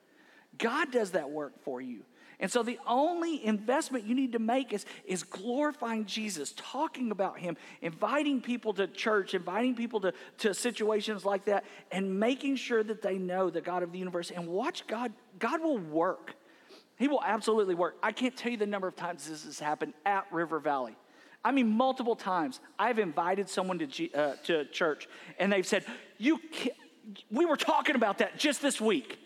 God 0.58 0.94
does 0.94 1.12
that 1.12 1.30
work 1.30 1.62
for 1.66 1.82
you. 1.82 2.06
And 2.40 2.50
so 2.50 2.64
the 2.64 2.80
only 2.88 3.46
investment 3.46 4.06
you 4.06 4.16
need 4.16 4.32
to 4.32 4.40
make 4.40 4.72
is, 4.72 4.86
is 5.04 5.24
glorifying 5.24 6.06
Jesus, 6.06 6.54
talking 6.56 7.12
about 7.12 7.38
him, 7.38 7.58
inviting 7.82 8.40
people 8.40 8.74
to 8.76 8.88
church, 8.88 9.34
inviting 9.34 9.76
people 9.76 10.00
to, 10.00 10.14
to 10.38 10.54
situations 10.54 11.26
like 11.26 11.44
that, 11.44 11.66
and 11.92 12.18
making 12.18 12.56
sure 12.56 12.84
that 12.84 13.02
they 13.02 13.18
know 13.18 13.50
the 13.50 13.60
God 13.60 13.84
of 13.84 13.92
the 13.92 14.00
universe. 14.00 14.32
And 14.32 14.48
watch 14.48 14.88
God, 14.88 15.12
God 15.38 15.62
will 15.62 15.80
work. 15.80 16.34
He 16.98 17.10
will 17.10 17.24
absolutely 17.26 17.76
work. 17.76 17.98
I 18.02 18.14
can't 18.14 18.38
tell 18.38 18.54
you 18.54 18.58
the 18.58 18.68
number 18.68 18.88
of 18.88 18.96
times 18.96 19.28
this 19.28 19.44
has 19.44 19.60
happened 19.60 19.96
at 20.06 20.32
River 20.32 20.60
Valley. 20.60 20.96
I 21.48 21.52
mean, 21.52 21.70
multiple 21.70 22.18
times. 22.18 22.60
I've 22.78 23.00
invited 23.00 23.48
someone 23.48 23.80
to, 23.80 23.88
G, 23.88 24.12
uh, 24.14 24.34
to 24.44 24.66
church, 24.66 25.08
and 25.40 25.50
they've 25.50 25.66
said, 25.66 25.86
"You, 26.18 26.42
we 27.32 27.46
were 27.46 27.56
talking 27.56 27.96
about 27.96 28.18
that 28.18 28.38
just 28.38 28.62
this 28.62 28.82
week." 28.82 29.18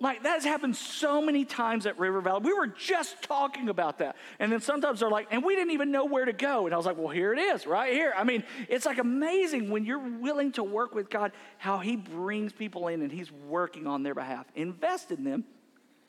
Like 0.00 0.22
that 0.22 0.32
has 0.32 0.44
happened 0.44 0.76
so 0.76 1.20
many 1.20 1.44
times 1.44 1.84
at 1.84 1.98
River 1.98 2.22
Valley. 2.22 2.40
We 2.44 2.54
were 2.54 2.68
just 2.68 3.20
talking 3.22 3.68
about 3.68 3.98
that. 3.98 4.16
And 4.38 4.50
then 4.50 4.62
sometimes 4.62 5.00
they're 5.00 5.10
like, 5.10 5.26
and 5.30 5.44
we 5.44 5.56
didn't 5.56 5.72
even 5.72 5.90
know 5.90 6.06
where 6.06 6.24
to 6.24 6.32
go. 6.32 6.66
And 6.66 6.72
I 6.72 6.76
was 6.78 6.86
like, 6.86 6.96
well, 6.96 7.08
here 7.08 7.34
it 7.34 7.38
is, 7.40 7.66
right 7.66 7.92
here. 7.92 8.14
I 8.16 8.22
mean, 8.22 8.44
it's 8.68 8.86
like 8.86 8.98
amazing 8.98 9.70
when 9.70 9.84
you're 9.84 9.98
willing 9.98 10.52
to 10.52 10.62
work 10.62 10.94
with 10.94 11.10
God, 11.10 11.32
how 11.58 11.80
He 11.80 11.96
brings 11.96 12.52
people 12.52 12.88
in 12.88 13.02
and 13.02 13.12
He's 13.12 13.30
working 13.30 13.86
on 13.86 14.04
their 14.04 14.14
behalf. 14.14 14.46
Invest 14.54 15.10
in 15.10 15.24
them 15.24 15.44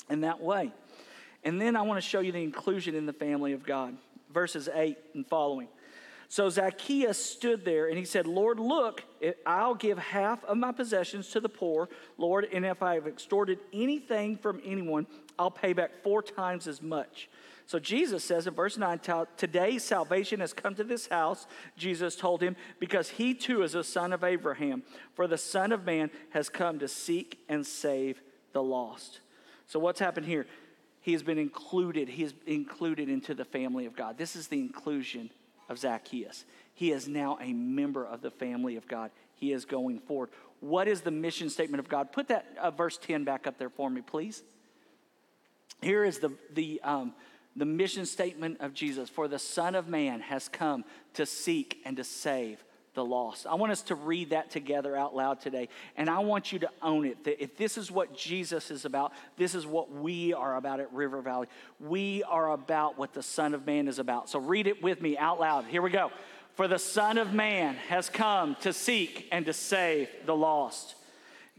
in 0.10 0.22
that 0.22 0.40
way. 0.40 0.72
And 1.44 1.60
then 1.60 1.76
I 1.76 1.82
want 1.82 1.98
to 2.02 2.08
show 2.08 2.20
you 2.20 2.32
the 2.32 2.44
inclusion 2.44 2.96
in 2.96 3.06
the 3.06 3.14
family 3.14 3.54
of 3.54 3.66
God, 3.66 3.98
verses 4.34 4.70
8 4.74 4.98
and 5.14 5.28
following. 5.28 5.68
So 6.32 6.48
Zacchaeus 6.48 7.18
stood 7.18 7.66
there 7.66 7.88
and 7.88 7.98
he 7.98 8.06
said, 8.06 8.28
Lord, 8.28 8.60
look, 8.60 9.04
I'll 9.48 9.74
give 9.74 9.98
half 9.98 10.44
of 10.46 10.58
my 10.58 10.72
possessions 10.72 11.30
to 11.30 11.40
the 11.40 11.50
poor, 11.50 11.90
Lord, 12.20 12.48
and 12.54 12.64
if 12.66 12.84
I 12.84 12.94
have 12.94 13.08
extorted 13.08 13.58
anything 13.74 14.38
from 14.38 14.62
anyone, 14.64 15.08
I'll 15.40 15.50
pay 15.50 15.74
back 15.74 16.04
four 16.04 16.22
times 16.22 16.68
as 16.68 16.84
much. 16.84 17.30
So 17.66 17.80
Jesus 17.80 18.24
says 18.24 18.46
in 18.46 18.54
verse 18.54 18.78
9, 18.78 19.00
Today 19.38 19.80
salvation 19.80 20.40
has 20.40 20.54
come 20.54 20.76
to 20.76 20.84
this 20.84 21.08
house, 21.08 21.48
Jesus 21.78 22.16
told 22.16 22.42
him, 22.42 22.56
because 22.80 23.10
he 23.10 23.34
too 23.34 23.64
is 23.64 23.74
a 23.74 23.84
son 23.84 24.14
of 24.14 24.24
Abraham. 24.24 24.84
For 25.14 25.28
the 25.28 25.38
Son 25.38 25.72
of 25.72 25.86
Man 25.86 26.12
has 26.32 26.50
come 26.50 26.80
to 26.80 26.88
seek 26.88 27.40
and 27.48 27.66
save 27.66 28.22
the 28.54 28.64
lost. 28.64 29.20
So 29.66 29.80
what's 29.80 30.00
happened 30.00 30.26
here? 30.26 30.48
He 31.02 31.14
has 31.14 31.24
been 31.24 31.38
included. 31.38 32.10
He 32.10 32.24
is 32.24 32.34
included 32.46 33.10
into 33.10 33.34
the 33.34 33.46
family 33.46 33.86
of 33.86 33.96
God. 33.96 34.18
This 34.18 34.36
is 34.36 34.48
the 34.48 34.60
inclusion 34.60 35.30
of 35.70 35.80
Zacchaeus. 35.80 36.46
He 36.74 36.92
is 36.92 37.08
now 37.08 37.38
a 37.42 37.54
member 37.54 38.06
of 38.06 38.22
the 38.22 38.32
family 38.32 38.76
of 38.76 38.88
God. 38.88 39.12
He 39.36 39.54
is 39.54 39.66
going 39.66 40.00
forward. 40.00 40.30
What 40.60 40.88
is 40.88 41.02
the 41.02 41.12
mission 41.12 41.50
statement 41.50 41.80
of 41.80 41.88
God? 41.88 42.12
Put 42.12 42.28
that 42.28 42.48
uh, 42.60 42.72
verse 42.72 42.98
10 42.98 43.24
back 43.24 43.48
up 43.48 43.58
there 43.58 43.70
for 43.70 43.90
me, 43.90 44.02
please. 44.02 44.44
Here 45.82 46.04
is 46.04 46.20
the, 46.20 46.32
the, 46.54 46.82
um, 46.84 47.14
the 47.56 47.66
mission 47.66 48.06
statement 48.06 48.60
of 48.60 48.74
Jesus 48.74 49.10
For 49.10 49.28
the 49.28 49.40
Son 49.40 49.76
of 49.76 49.88
Man 49.88 50.20
has 50.20 50.50
come 50.50 50.84
to 51.14 51.26
seek 51.26 51.82
and 51.86 51.96
to 51.98 52.04
save 52.04 52.64
the 53.00 53.06
lost. 53.06 53.48
I 53.48 53.56
want 53.56 53.72
us 53.72 53.82
to 53.84 53.96
read 53.96 54.32
that 54.32 54.52
together 54.52 54.94
out 54.94 55.16
loud 55.16 55.40
today. 55.40 55.70
And 55.96 56.10
I 56.10 56.20
want 56.20 56.52
you 56.52 56.60
to 56.60 56.70
own 56.82 57.06
it. 57.06 57.24
That 57.24 57.42
if 57.42 57.56
this 57.56 57.78
is 57.78 57.90
what 57.90 58.14
Jesus 58.14 58.72
is 58.72 58.84
about, 58.84 59.14
this 59.38 59.56
is 59.56 59.66
what 59.66 59.90
we 59.90 60.34
are 60.34 60.58
about 60.58 60.82
at 60.82 60.92
River 60.92 61.22
Valley. 61.22 61.48
We 61.80 62.24
are 62.24 62.52
about 62.52 62.98
what 62.98 63.14
the 63.14 63.24
Son 63.24 63.54
of 63.54 63.66
Man 63.66 63.88
is 63.88 64.00
about. 64.00 64.30
So 64.30 64.38
read 64.38 64.68
it 64.68 64.84
with 64.84 65.02
me 65.02 65.18
out 65.18 65.40
loud. 65.40 65.64
Here 65.64 65.82
we 65.82 65.92
go. 65.92 66.12
For 66.56 66.68
the 66.68 66.78
Son 66.78 67.18
of 67.18 67.34
Man 67.34 67.76
has 67.88 68.10
come 68.10 68.58
to 68.62 68.74
seek 68.74 69.30
and 69.32 69.46
to 69.46 69.54
save 69.54 70.10
the 70.26 70.36
lost. 70.36 70.96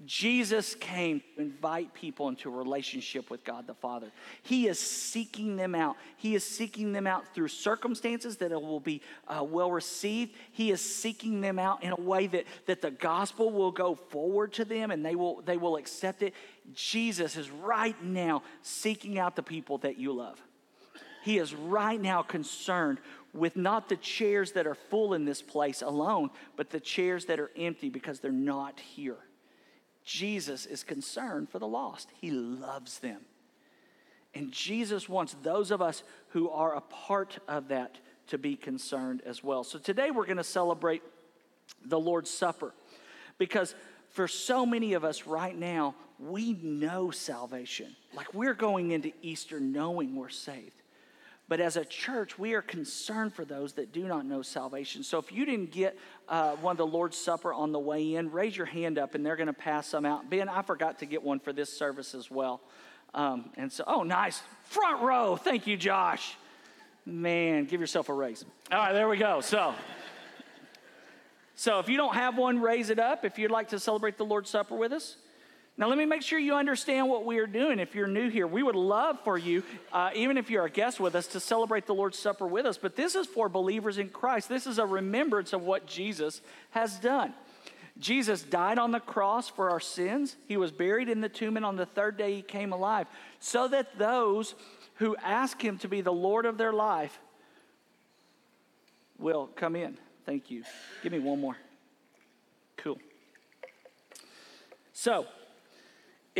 Jesus 0.06 0.74
came 0.74 1.20
to 1.20 1.42
invite 1.42 1.92
people 1.92 2.28
into 2.28 2.48
a 2.48 2.56
relationship 2.56 3.30
with 3.30 3.44
God 3.44 3.66
the 3.66 3.74
Father. 3.74 4.10
He 4.42 4.66
is 4.66 4.78
seeking 4.78 5.56
them 5.56 5.74
out. 5.74 5.96
He 6.16 6.34
is 6.34 6.42
seeking 6.42 6.92
them 6.92 7.06
out 7.06 7.34
through 7.34 7.48
circumstances 7.48 8.38
that 8.38 8.50
will 8.50 8.80
be 8.80 9.02
uh, 9.28 9.44
well 9.44 9.70
received. 9.70 10.34
He 10.52 10.70
is 10.70 10.80
seeking 10.80 11.42
them 11.42 11.58
out 11.58 11.82
in 11.82 11.92
a 11.92 12.00
way 12.00 12.28
that, 12.28 12.46
that 12.66 12.80
the 12.80 12.90
gospel 12.90 13.50
will 13.50 13.72
go 13.72 13.94
forward 13.94 14.54
to 14.54 14.64
them 14.64 14.90
and 14.90 15.04
they 15.04 15.14
will, 15.14 15.42
they 15.42 15.58
will 15.58 15.76
accept 15.76 16.22
it. 16.22 16.32
Jesus 16.72 17.36
is 17.36 17.50
right 17.50 18.02
now 18.02 18.42
seeking 18.62 19.18
out 19.18 19.36
the 19.36 19.42
people 19.42 19.78
that 19.78 19.98
you 19.98 20.14
love. 20.14 20.40
He 21.22 21.36
is 21.36 21.54
right 21.54 22.00
now 22.00 22.22
concerned 22.22 22.98
with 23.34 23.54
not 23.54 23.90
the 23.90 23.96
chairs 23.96 24.52
that 24.52 24.66
are 24.66 24.74
full 24.74 25.12
in 25.12 25.26
this 25.26 25.42
place 25.42 25.82
alone, 25.82 26.30
but 26.56 26.70
the 26.70 26.80
chairs 26.80 27.26
that 27.26 27.38
are 27.38 27.50
empty 27.54 27.90
because 27.90 28.20
they're 28.20 28.32
not 28.32 28.80
here. 28.80 29.18
Jesus 30.10 30.66
is 30.66 30.82
concerned 30.82 31.48
for 31.48 31.60
the 31.60 31.68
lost, 31.68 32.08
He 32.20 32.32
loves 32.32 32.98
them. 32.98 33.20
And 34.34 34.50
Jesus 34.50 35.08
wants 35.08 35.36
those 35.42 35.70
of 35.70 35.80
us 35.80 36.02
who 36.30 36.50
are 36.50 36.74
a 36.74 36.80
part 36.80 37.38
of 37.46 37.68
that 37.68 37.98
to 38.28 38.38
be 38.38 38.56
concerned 38.56 39.22
as 39.24 39.44
well. 39.44 39.62
So 39.62 39.78
today 39.78 40.10
we're 40.10 40.26
going 40.26 40.36
to 40.36 40.44
celebrate 40.44 41.02
the 41.84 41.98
Lord's 41.98 42.30
Supper 42.30 42.74
because 43.38 43.74
for 44.10 44.26
so 44.26 44.66
many 44.66 44.94
of 44.94 45.04
us 45.04 45.26
right 45.26 45.56
now, 45.56 45.94
we 46.18 46.54
know 46.54 47.12
salvation. 47.12 47.94
Like 48.12 48.34
we're 48.34 48.54
going 48.54 48.90
into 48.90 49.12
Easter 49.22 49.60
knowing 49.60 50.16
we're 50.16 50.28
saved. 50.28 50.79
But 51.50 51.58
as 51.58 51.76
a 51.76 51.84
church, 51.84 52.38
we 52.38 52.54
are 52.54 52.62
concerned 52.62 53.34
for 53.34 53.44
those 53.44 53.72
that 53.72 53.92
do 53.92 54.06
not 54.06 54.24
know 54.24 54.40
salvation. 54.40 55.02
So 55.02 55.18
if 55.18 55.32
you 55.32 55.44
didn't 55.44 55.72
get 55.72 55.98
uh, 56.28 56.52
one 56.52 56.74
of 56.74 56.76
the 56.76 56.86
Lord's 56.86 57.18
Supper 57.18 57.52
on 57.52 57.72
the 57.72 57.78
way 57.80 58.14
in, 58.14 58.30
raise 58.30 58.56
your 58.56 58.66
hand 58.66 58.98
up 58.98 59.16
and 59.16 59.26
they're 59.26 59.34
going 59.34 59.48
to 59.48 59.52
pass 59.52 59.88
some 59.88 60.06
out. 60.06 60.30
Ben, 60.30 60.48
I 60.48 60.62
forgot 60.62 61.00
to 61.00 61.06
get 61.06 61.24
one 61.24 61.40
for 61.40 61.52
this 61.52 61.76
service 61.76 62.14
as 62.14 62.30
well. 62.30 62.60
Um, 63.14 63.50
and 63.56 63.72
so, 63.72 63.82
oh, 63.88 64.04
nice. 64.04 64.40
Front 64.62 65.02
row. 65.02 65.34
Thank 65.34 65.66
you, 65.66 65.76
Josh. 65.76 66.36
Man, 67.04 67.64
give 67.64 67.80
yourself 67.80 68.10
a 68.10 68.14
raise. 68.14 68.44
All 68.70 68.78
right, 68.78 68.92
there 68.92 69.08
we 69.08 69.16
go. 69.16 69.40
So, 69.40 69.74
so 71.56 71.80
if 71.80 71.88
you 71.88 71.96
don't 71.96 72.14
have 72.14 72.38
one, 72.38 72.60
raise 72.60 72.90
it 72.90 73.00
up 73.00 73.24
if 73.24 73.40
you'd 73.40 73.50
like 73.50 73.70
to 73.70 73.80
celebrate 73.80 74.18
the 74.18 74.24
Lord's 74.24 74.50
Supper 74.50 74.76
with 74.76 74.92
us. 74.92 75.16
Now, 75.80 75.88
let 75.88 75.96
me 75.96 76.04
make 76.04 76.20
sure 76.20 76.38
you 76.38 76.56
understand 76.56 77.08
what 77.08 77.24
we 77.24 77.38
are 77.38 77.46
doing 77.46 77.78
if 77.78 77.94
you're 77.94 78.06
new 78.06 78.28
here. 78.28 78.46
We 78.46 78.62
would 78.62 78.76
love 78.76 79.18
for 79.24 79.38
you, 79.38 79.62
uh, 79.94 80.10
even 80.14 80.36
if 80.36 80.50
you're 80.50 80.66
a 80.66 80.70
guest 80.70 81.00
with 81.00 81.14
us, 81.14 81.26
to 81.28 81.40
celebrate 81.40 81.86
the 81.86 81.94
Lord's 81.94 82.18
Supper 82.18 82.46
with 82.46 82.66
us. 82.66 82.76
But 82.76 82.96
this 82.96 83.14
is 83.14 83.26
for 83.26 83.48
believers 83.48 83.96
in 83.96 84.10
Christ. 84.10 84.50
This 84.50 84.66
is 84.66 84.78
a 84.78 84.84
remembrance 84.84 85.54
of 85.54 85.62
what 85.62 85.86
Jesus 85.86 86.42
has 86.72 86.98
done. 86.98 87.32
Jesus 87.98 88.42
died 88.42 88.78
on 88.78 88.90
the 88.90 89.00
cross 89.00 89.48
for 89.48 89.70
our 89.70 89.80
sins. 89.80 90.36
He 90.46 90.58
was 90.58 90.70
buried 90.70 91.08
in 91.08 91.22
the 91.22 91.30
tomb, 91.30 91.56
and 91.56 91.64
on 91.64 91.76
the 91.76 91.86
third 91.86 92.18
day, 92.18 92.34
he 92.34 92.42
came 92.42 92.74
alive. 92.74 93.06
So 93.38 93.66
that 93.68 93.96
those 93.98 94.54
who 94.96 95.16
ask 95.16 95.64
him 95.64 95.78
to 95.78 95.88
be 95.88 96.02
the 96.02 96.12
Lord 96.12 96.44
of 96.44 96.58
their 96.58 96.74
life 96.74 97.18
will 99.18 99.46
come 99.56 99.76
in. 99.76 99.96
Thank 100.26 100.50
you. 100.50 100.62
Give 101.02 101.12
me 101.12 101.20
one 101.20 101.40
more. 101.40 101.56
Cool. 102.76 102.98
So, 104.92 105.24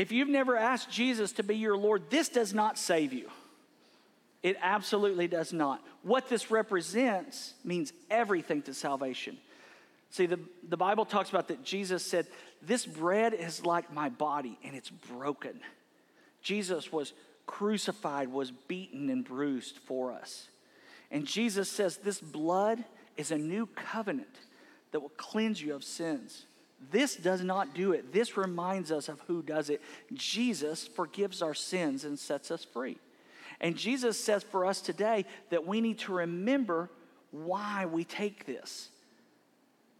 if 0.00 0.10
you've 0.12 0.28
never 0.28 0.56
asked 0.56 0.90
Jesus 0.90 1.32
to 1.32 1.42
be 1.42 1.56
your 1.56 1.76
Lord, 1.76 2.04
this 2.08 2.30
does 2.30 2.54
not 2.54 2.78
save 2.78 3.12
you. 3.12 3.28
It 4.42 4.56
absolutely 4.62 5.28
does 5.28 5.52
not. 5.52 5.84
What 6.02 6.30
this 6.30 6.50
represents 6.50 7.52
means 7.64 7.92
everything 8.10 8.62
to 8.62 8.72
salvation. 8.72 9.36
See, 10.08 10.24
the, 10.24 10.40
the 10.66 10.78
Bible 10.78 11.04
talks 11.04 11.28
about 11.28 11.48
that 11.48 11.62
Jesus 11.62 12.02
said, 12.02 12.26
This 12.62 12.86
bread 12.86 13.34
is 13.34 13.66
like 13.66 13.92
my 13.92 14.08
body, 14.08 14.58
and 14.64 14.74
it's 14.74 14.88
broken. 14.88 15.60
Jesus 16.40 16.90
was 16.90 17.12
crucified, 17.46 18.32
was 18.32 18.50
beaten, 18.50 19.10
and 19.10 19.22
bruised 19.22 19.76
for 19.84 20.12
us. 20.12 20.48
And 21.10 21.26
Jesus 21.26 21.70
says, 21.70 21.98
This 21.98 22.20
blood 22.20 22.82
is 23.18 23.32
a 23.32 23.38
new 23.38 23.66
covenant 23.66 24.34
that 24.92 25.00
will 25.00 25.10
cleanse 25.10 25.60
you 25.60 25.74
of 25.74 25.84
sins. 25.84 26.46
This 26.90 27.14
does 27.16 27.42
not 27.42 27.74
do 27.74 27.92
it. 27.92 28.12
This 28.12 28.36
reminds 28.36 28.90
us 28.90 29.08
of 29.08 29.20
who 29.26 29.42
does 29.42 29.70
it. 29.70 29.82
Jesus 30.14 30.88
forgives 30.88 31.42
our 31.42 31.54
sins 31.54 32.04
and 32.04 32.18
sets 32.18 32.50
us 32.50 32.64
free. 32.64 32.98
And 33.60 33.76
Jesus 33.76 34.18
says 34.18 34.42
for 34.42 34.64
us 34.64 34.80
today 34.80 35.26
that 35.50 35.66
we 35.66 35.80
need 35.80 35.98
to 36.00 36.12
remember 36.12 36.88
why 37.30 37.86
we 37.86 38.04
take 38.04 38.46
this. 38.46 38.88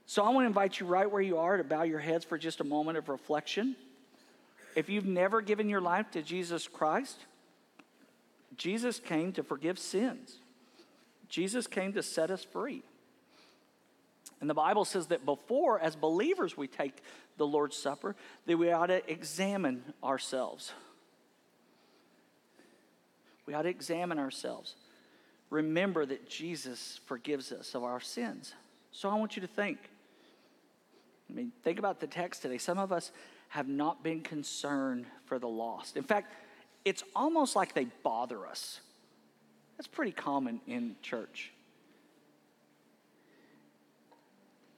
So 0.06 0.24
I 0.24 0.30
want 0.30 0.44
to 0.44 0.48
invite 0.48 0.80
you 0.80 0.86
right 0.86 1.08
where 1.08 1.22
you 1.22 1.36
are 1.36 1.56
to 1.56 1.64
bow 1.64 1.82
your 1.82 1.98
heads 1.98 2.24
for 2.24 2.38
just 2.38 2.60
a 2.60 2.64
moment 2.64 2.98
of 2.98 3.08
reflection. 3.08 3.76
If 4.74 4.88
you've 4.88 5.06
never 5.06 5.40
given 5.40 5.68
your 5.68 5.80
life 5.80 6.10
to 6.12 6.22
Jesus 6.22 6.66
Christ, 6.66 7.18
Jesus 8.56 8.98
came 8.98 9.32
to 9.32 9.42
forgive 9.42 9.78
sins. 9.78 10.38
Jesus 11.28 11.66
came 11.66 11.92
to 11.92 12.02
set 12.02 12.30
us 12.30 12.42
free. 12.42 12.82
And 14.40 14.48
the 14.48 14.54
Bible 14.54 14.84
says 14.84 15.08
that 15.08 15.24
before, 15.24 15.78
as 15.78 15.96
believers, 15.96 16.56
we 16.56 16.66
take 16.66 17.02
the 17.36 17.46
Lord's 17.46 17.76
Supper, 17.76 18.16
that 18.46 18.56
we 18.56 18.72
ought 18.72 18.86
to 18.86 19.10
examine 19.10 19.82
ourselves. 20.02 20.72
We 23.46 23.54
ought 23.54 23.62
to 23.62 23.68
examine 23.68 24.18
ourselves. 24.18 24.76
Remember 25.50 26.06
that 26.06 26.28
Jesus 26.28 27.00
forgives 27.06 27.52
us 27.52 27.74
of 27.74 27.82
our 27.82 28.00
sins. 28.00 28.54
So 28.92 29.10
I 29.10 29.14
want 29.16 29.36
you 29.36 29.42
to 29.42 29.48
think. 29.48 29.78
I 31.28 31.32
mean, 31.32 31.52
think 31.62 31.78
about 31.78 32.00
the 32.00 32.06
text 32.06 32.42
today. 32.42 32.58
Some 32.58 32.78
of 32.78 32.92
us 32.92 33.10
have 33.48 33.68
not 33.68 34.02
been 34.02 34.20
concerned 34.20 35.06
for 35.26 35.38
the 35.38 35.48
lost. 35.48 35.96
In 35.96 36.04
fact, 36.04 36.32
it's 36.84 37.02
almost 37.14 37.56
like 37.56 37.74
they 37.74 37.86
bother 38.02 38.46
us. 38.46 38.80
That's 39.76 39.88
pretty 39.88 40.12
common 40.12 40.60
in 40.66 40.96
church. 41.02 41.52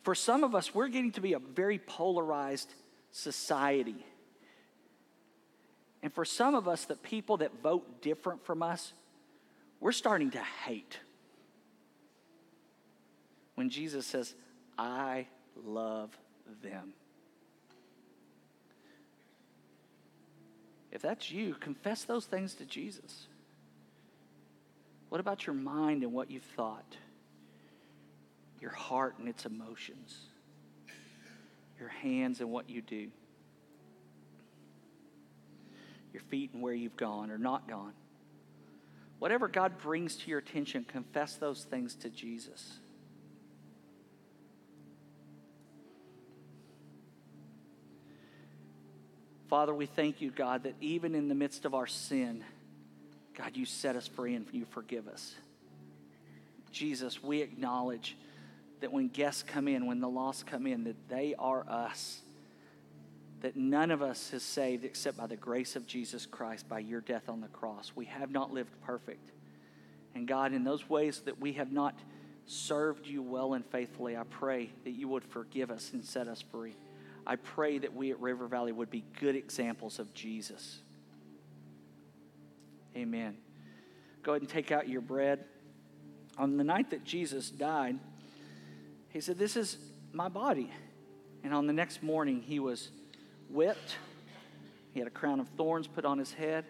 For 0.03 0.15
some 0.15 0.43
of 0.43 0.55
us, 0.55 0.75
we're 0.75 0.89
getting 0.89 1.13
to 1.13 1.21
be 1.21 1.33
a 1.33 1.39
very 1.39 1.79
polarized 1.79 2.73
society. 3.13 4.05
And 6.03 6.13
for 6.13 6.25
some 6.25 6.55
of 6.55 6.67
us, 6.67 6.85
the 6.85 6.97
people 6.97 7.37
that 7.39 7.63
vote 7.63 8.03
different 8.03 8.45
from 8.45 8.63
us, 8.63 8.93
we're 9.81 9.93
starting 9.93 10.33
to 10.33 10.41
hate. 10.41 10.99
When 13.55 13.71
Jesus 13.71 14.07
says, 14.07 14.35
I 14.77 15.27
love 15.65 16.17
them. 16.63 16.95
If 20.91 21.01
that's 21.01 21.31
you, 21.31 21.55
confess 21.55 22.05
those 22.05 22.27
things 22.27 22.55
to 22.55 22.65
Jesus. 22.65 23.27
What 25.09 25.21
about 25.21 25.47
your 25.47 25.55
mind 25.55 26.03
and 26.03 26.13
what 26.13 26.31
you've 26.31 26.43
thought? 26.43 26.97
Your 28.63 28.71
heart 28.71 29.17
and 29.19 29.29
its 29.29 29.45
emotions? 29.45 30.17
Your 31.81 31.89
hands 31.89 32.41
and 32.41 32.49
what 32.49 32.71
you 32.71 32.81
do? 32.81 33.09
Your 36.13 36.23
feet 36.31 36.53
and 36.55 36.63
where 36.63 36.73
you've 36.73 36.97
gone 36.97 37.33
or 37.33 37.39
not 37.39 37.69
gone? 37.69 37.93
Whatever 39.19 39.49
God 39.49 39.79
brings 39.79 40.15
to 40.19 40.31
your 40.31 40.39
attention, 40.39 40.85
confess 40.85 41.35
those 41.35 41.65
things 41.65 41.97
to 41.97 42.09
Jesus. 42.09 42.79
Father, 49.51 49.75
we 49.75 49.87
thank 49.87 50.21
you, 50.21 50.31
God, 50.31 50.63
that 50.63 50.75
even 50.81 51.17
in 51.17 51.29
the 51.29 51.35
midst 51.35 51.65
of 51.65 51.75
our 51.75 51.89
sin, 51.89 52.45
God, 53.37 53.57
you 53.57 53.65
set 53.65 53.97
us 53.97 54.07
free 54.07 54.37
and 54.37 54.47
you 54.53 54.67
forgive 54.67 55.09
us. 55.09 55.35
Jesus, 56.71 57.23
we 57.23 57.43
acknowledge 57.43 58.17
that 58.83 58.93
when 58.93 59.09
guests 59.09 59.43
come 59.43 59.69
in, 59.69 59.87
when 59.87 60.01
the 60.01 60.09
lost 60.09 60.47
come 60.47 60.67
in, 60.67 60.85
that 60.85 61.09
they 61.09 61.35
are 61.39 61.65
us. 61.69 62.21
That 63.41 63.57
none 63.57 63.91
of 63.91 64.03
us 64.03 64.33
is 64.33 64.43
saved 64.43 64.85
except 64.85 65.17
by 65.17 65.27
the 65.27 65.37
grace 65.37 65.75
of 65.77 65.87
Jesus 65.87 66.27
Christ, 66.27 66.69
by 66.69 66.81
your 66.81 67.01
death 67.01 67.29
on 67.29 67.41
the 67.41 67.49
cross. 67.49 67.93
We 67.95 68.05
have 68.07 68.31
not 68.31 68.53
lived 68.53 68.73
perfect. 68.83 69.31
And 70.15 70.29
God, 70.29 70.53
in 70.53 70.65
those 70.65 70.89
ways 70.89 71.21
that 71.21 71.41
we 71.41 71.55
have 71.55 71.73
not 71.73 71.95
served 72.47 73.07
you 73.07 73.23
well 73.23 73.55
and 73.55 73.65
faithfully, 73.65 74.17
I 74.17 74.25
pray 74.25 74.71
that 74.85 74.91
you 74.91 75.09
would 75.09 75.25
forgive 75.25 75.71
us 75.71 75.91
and 75.93 76.05
set 76.05 76.29
us 76.29 76.43
free. 76.43 76.77
I 77.25 77.37
pray 77.37 77.79
that 77.79 77.95
we 77.95 78.11
at 78.11 78.21
River 78.21 78.49
Valley 78.49 78.73
would 78.73 78.91
be 78.91 79.05
good 79.21 79.37
examples 79.37 80.01
of 80.01 80.13
Jesus. 80.13 80.81
Amen. 82.97 83.37
Go 84.25 84.33
ahead 84.33 84.43
and 84.43 84.51
take 84.51 84.73
out 84.73 84.89
your 84.89 85.01
bread. 85.01 85.45
On 86.37 86.57
the 86.57 86.65
night 86.65 86.91
that 86.91 87.05
Jesus 87.05 87.49
died, 87.49 87.99
he 89.13 89.21
said, 89.21 89.39
This 89.39 89.57
is 89.57 89.77
my 90.13 90.29
body. 90.29 90.71
And 91.45 91.53
on 91.53 91.67
the 91.67 91.73
next 91.73 92.03
morning, 92.03 92.41
he 92.41 92.61
was 92.61 92.91
whipped. 93.49 93.97
He 94.93 95.01
had 95.01 95.09
a 95.09 95.11
crown 95.11 95.41
of 95.41 95.49
thorns 95.57 95.87
put 95.87 96.05
on 96.05 96.19
his 96.19 96.33
head. 96.33 96.65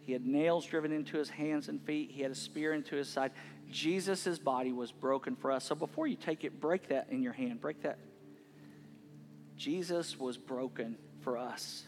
He 0.00 0.12
had 0.12 0.26
nails 0.26 0.66
driven 0.66 0.92
into 0.92 1.16
his 1.18 1.28
hands 1.28 1.68
and 1.68 1.80
feet. 1.82 2.10
He 2.10 2.22
had 2.22 2.32
a 2.32 2.34
spear 2.34 2.72
into 2.72 2.96
his 2.96 3.08
side. 3.08 3.32
Jesus' 3.70 4.38
body 4.38 4.72
was 4.72 4.90
broken 4.90 5.36
for 5.36 5.52
us. 5.52 5.64
So 5.64 5.74
before 5.74 6.06
you 6.06 6.16
take 6.16 6.44
it, 6.44 6.60
break 6.60 6.88
that 6.88 7.08
in 7.10 7.22
your 7.22 7.32
hand. 7.32 7.60
Break 7.60 7.82
that 7.82 7.98
Jesus 9.56 10.18
was 10.18 10.36
broken 10.36 10.96
for 11.20 11.36
us. 11.36 11.84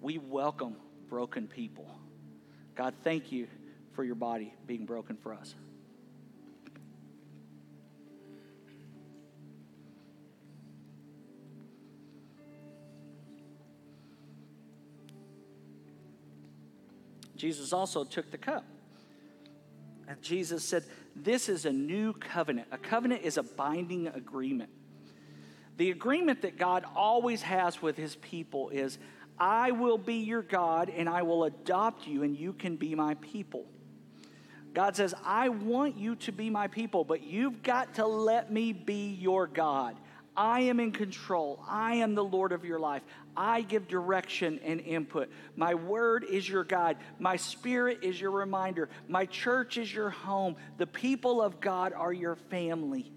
We 0.00 0.18
welcome 0.18 0.76
broken 1.08 1.46
people. 1.46 1.86
God, 2.74 2.94
thank 3.04 3.30
you 3.30 3.46
for 3.92 4.02
your 4.02 4.14
body 4.14 4.54
being 4.66 4.86
broken 4.86 5.16
for 5.16 5.34
us. 5.34 5.54
Jesus 17.40 17.72
also 17.72 18.04
took 18.04 18.30
the 18.30 18.38
cup. 18.38 18.64
And 20.06 20.20
Jesus 20.20 20.62
said, 20.62 20.84
This 21.16 21.48
is 21.48 21.64
a 21.64 21.72
new 21.72 22.12
covenant. 22.12 22.68
A 22.70 22.76
covenant 22.76 23.22
is 23.22 23.38
a 23.38 23.42
binding 23.42 24.08
agreement. 24.08 24.68
The 25.78 25.90
agreement 25.90 26.42
that 26.42 26.58
God 26.58 26.84
always 26.94 27.40
has 27.40 27.80
with 27.80 27.96
his 27.96 28.16
people 28.16 28.68
is 28.68 28.98
I 29.38 29.70
will 29.70 29.96
be 29.96 30.16
your 30.16 30.42
God 30.42 30.90
and 30.90 31.08
I 31.08 31.22
will 31.22 31.44
adopt 31.44 32.06
you 32.06 32.24
and 32.24 32.36
you 32.36 32.52
can 32.52 32.76
be 32.76 32.94
my 32.94 33.14
people. 33.14 33.64
God 34.74 34.94
says, 34.94 35.14
I 35.24 35.48
want 35.48 35.96
you 35.96 36.16
to 36.16 36.32
be 36.32 36.50
my 36.50 36.66
people, 36.66 37.04
but 37.04 37.22
you've 37.22 37.62
got 37.62 37.94
to 37.94 38.06
let 38.06 38.52
me 38.52 38.74
be 38.74 39.14
your 39.14 39.46
God. 39.46 39.96
I 40.40 40.60
am 40.60 40.80
in 40.80 40.92
control. 40.92 41.62
I 41.68 41.96
am 41.96 42.14
the 42.14 42.24
Lord 42.24 42.52
of 42.52 42.64
your 42.64 42.78
life. 42.78 43.02
I 43.36 43.60
give 43.60 43.86
direction 43.88 44.58
and 44.64 44.80
input. 44.80 45.30
My 45.54 45.74
word 45.74 46.24
is 46.24 46.48
your 46.48 46.64
guide. 46.64 46.96
My 47.18 47.36
spirit 47.36 47.98
is 48.00 48.18
your 48.18 48.30
reminder. 48.30 48.88
My 49.06 49.26
church 49.26 49.76
is 49.76 49.92
your 49.92 50.08
home. 50.08 50.56
The 50.78 50.86
people 50.86 51.42
of 51.42 51.60
God 51.60 51.92
are 51.92 52.10
your 52.10 52.36
family. 52.36 53.12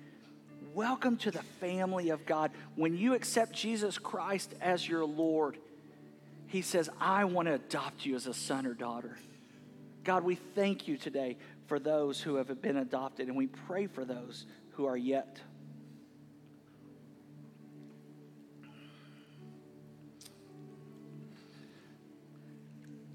Welcome 0.73 1.15
to 1.19 1.31
the 1.31 1.43
family 1.61 2.09
of 2.09 2.25
God. 2.25 2.51
When 2.75 2.97
you 2.97 3.13
accept 3.13 3.53
Jesus 3.53 3.97
Christ 3.97 4.53
as 4.59 4.85
your 4.85 5.05
Lord, 5.05 5.57
He 6.47 6.61
says, 6.61 6.89
I 6.99 7.23
want 7.23 7.47
to 7.47 7.53
adopt 7.53 8.05
you 8.05 8.17
as 8.17 8.27
a 8.27 8.33
son 8.33 8.65
or 8.65 8.73
daughter. 8.73 9.17
God, 10.03 10.25
we 10.25 10.35
thank 10.35 10.89
you 10.89 10.97
today 10.97 11.37
for 11.67 11.79
those 11.79 12.19
who 12.19 12.35
have 12.35 12.61
been 12.61 12.75
adopted, 12.75 13.29
and 13.29 13.37
we 13.37 13.47
pray 13.47 13.87
for 13.87 14.03
those 14.03 14.45
who 14.71 14.83
are 14.83 14.97
yet. 14.97 15.39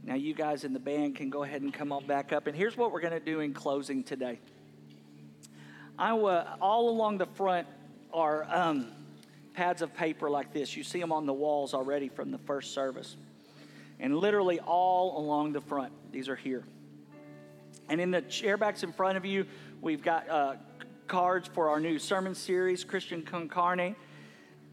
Now, 0.09 0.15
you 0.15 0.33
guys 0.33 0.65
in 0.65 0.73
the 0.73 0.79
band 0.79 1.17
can 1.17 1.29
go 1.29 1.43
ahead 1.43 1.61
and 1.61 1.71
come 1.71 1.93
on 1.93 2.07
back 2.07 2.33
up. 2.33 2.47
And 2.47 2.57
here's 2.57 2.79
what 2.79 2.93
we're 2.93 3.03
going 3.03 3.13
to 3.13 3.21
do 3.21 3.41
in 3.41 3.53
closing 3.53 4.03
today. 4.03 4.41
I 5.99 6.13
uh, 6.13 6.57
all 6.63 6.89
along 6.89 7.19
the 7.19 7.27
front 7.27 7.67
are 8.11 8.47
um, 8.49 8.91
pads 9.53 9.83
of 9.83 9.95
paper 9.95 10.31
like 10.31 10.55
this. 10.55 10.75
You 10.75 10.83
see 10.83 10.99
them 10.99 11.13
on 11.13 11.27
the 11.27 11.35
walls 11.35 11.75
already 11.75 12.09
from 12.09 12.31
the 12.31 12.39
first 12.39 12.73
service. 12.73 13.17
And 14.01 14.17
literally 14.17 14.61
all 14.61 15.19
along 15.19 15.53
the 15.53 15.61
front, 15.61 15.93
these 16.11 16.31
are 16.31 16.37
here. 16.37 16.65
And 17.91 18.01
in 18.01 18.11
the 18.11 18.23
chairbacks 18.23 18.83
in 18.83 18.95
front 18.95 19.19
of 19.19 19.27
you, 19.27 19.45
we've 19.83 20.03
got 20.03 20.27
uh, 20.31 20.55
cards 21.07 21.51
for 21.53 21.69
our 21.69 21.81
new 21.81 21.99
sermon 21.99 22.35
series, 22.35 22.83
Christian 22.83 23.25
Con 23.25 23.47
Carne. 23.47 23.95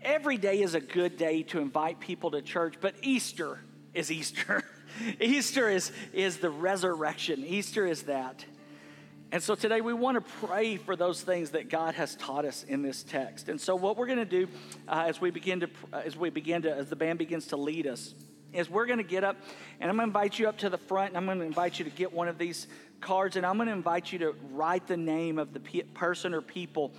Every 0.01 0.37
day 0.37 0.61
is 0.61 0.75
a 0.75 0.81
good 0.81 1.17
day 1.17 1.43
to 1.43 1.59
invite 1.59 1.99
people 1.99 2.31
to 2.31 2.41
church, 2.41 2.75
but 2.79 2.95
Easter 3.01 3.59
is 3.93 4.09
Easter. 4.09 4.63
Easter 5.19 5.69
is, 5.69 5.91
is 6.13 6.37
the 6.37 6.49
resurrection. 6.49 7.45
Easter 7.45 7.85
is 7.85 8.03
that. 8.03 8.45
And 9.31 9.41
so 9.41 9.55
today 9.55 9.81
we 9.81 9.93
want 9.93 10.15
to 10.15 10.47
pray 10.47 10.77
for 10.77 10.95
those 10.95 11.21
things 11.21 11.51
that 11.51 11.69
God 11.69 11.95
has 11.95 12.15
taught 12.15 12.45
us 12.45 12.63
in 12.63 12.81
this 12.81 13.03
text. 13.03 13.49
And 13.49 13.59
so 13.59 13.75
what 13.75 13.97
we're 13.97 14.05
going 14.05 14.19
to 14.19 14.25
do 14.25 14.47
uh, 14.87 15.05
as 15.07 15.19
we 15.19 15.31
begin 15.31 15.61
to 15.61 15.69
uh, 15.91 16.03
as 16.05 16.15
we 16.15 16.29
begin 16.29 16.61
to 16.61 16.73
as 16.73 16.89
the 16.89 16.95
band 16.95 17.19
begins 17.19 17.47
to 17.47 17.57
lead 17.57 17.87
us 17.87 18.13
is 18.53 18.69
we're 18.69 18.85
going 18.85 18.99
to 18.99 19.03
get 19.03 19.23
up 19.23 19.35
and 19.81 19.89
I'm 19.89 19.97
going 19.97 20.07
to 20.07 20.09
invite 20.17 20.39
you 20.39 20.47
up 20.47 20.57
to 20.59 20.69
the 20.69 20.77
front 20.77 21.09
and 21.09 21.17
I'm 21.17 21.25
going 21.25 21.39
to 21.39 21.45
invite 21.45 21.79
you 21.79 21.85
to 21.85 21.91
get 21.91 22.13
one 22.13 22.27
of 22.27 22.37
these 22.37 22.67
cards 23.01 23.35
and 23.35 23.45
I'm 23.45 23.57
going 23.57 23.67
to 23.67 23.73
invite 23.73 24.13
you 24.13 24.19
to 24.19 24.35
write 24.51 24.87
the 24.87 24.95
name 24.95 25.37
of 25.37 25.53
the 25.53 25.59
pe- 25.59 25.81
person 25.81 26.33
or 26.33 26.41
people 26.41 26.93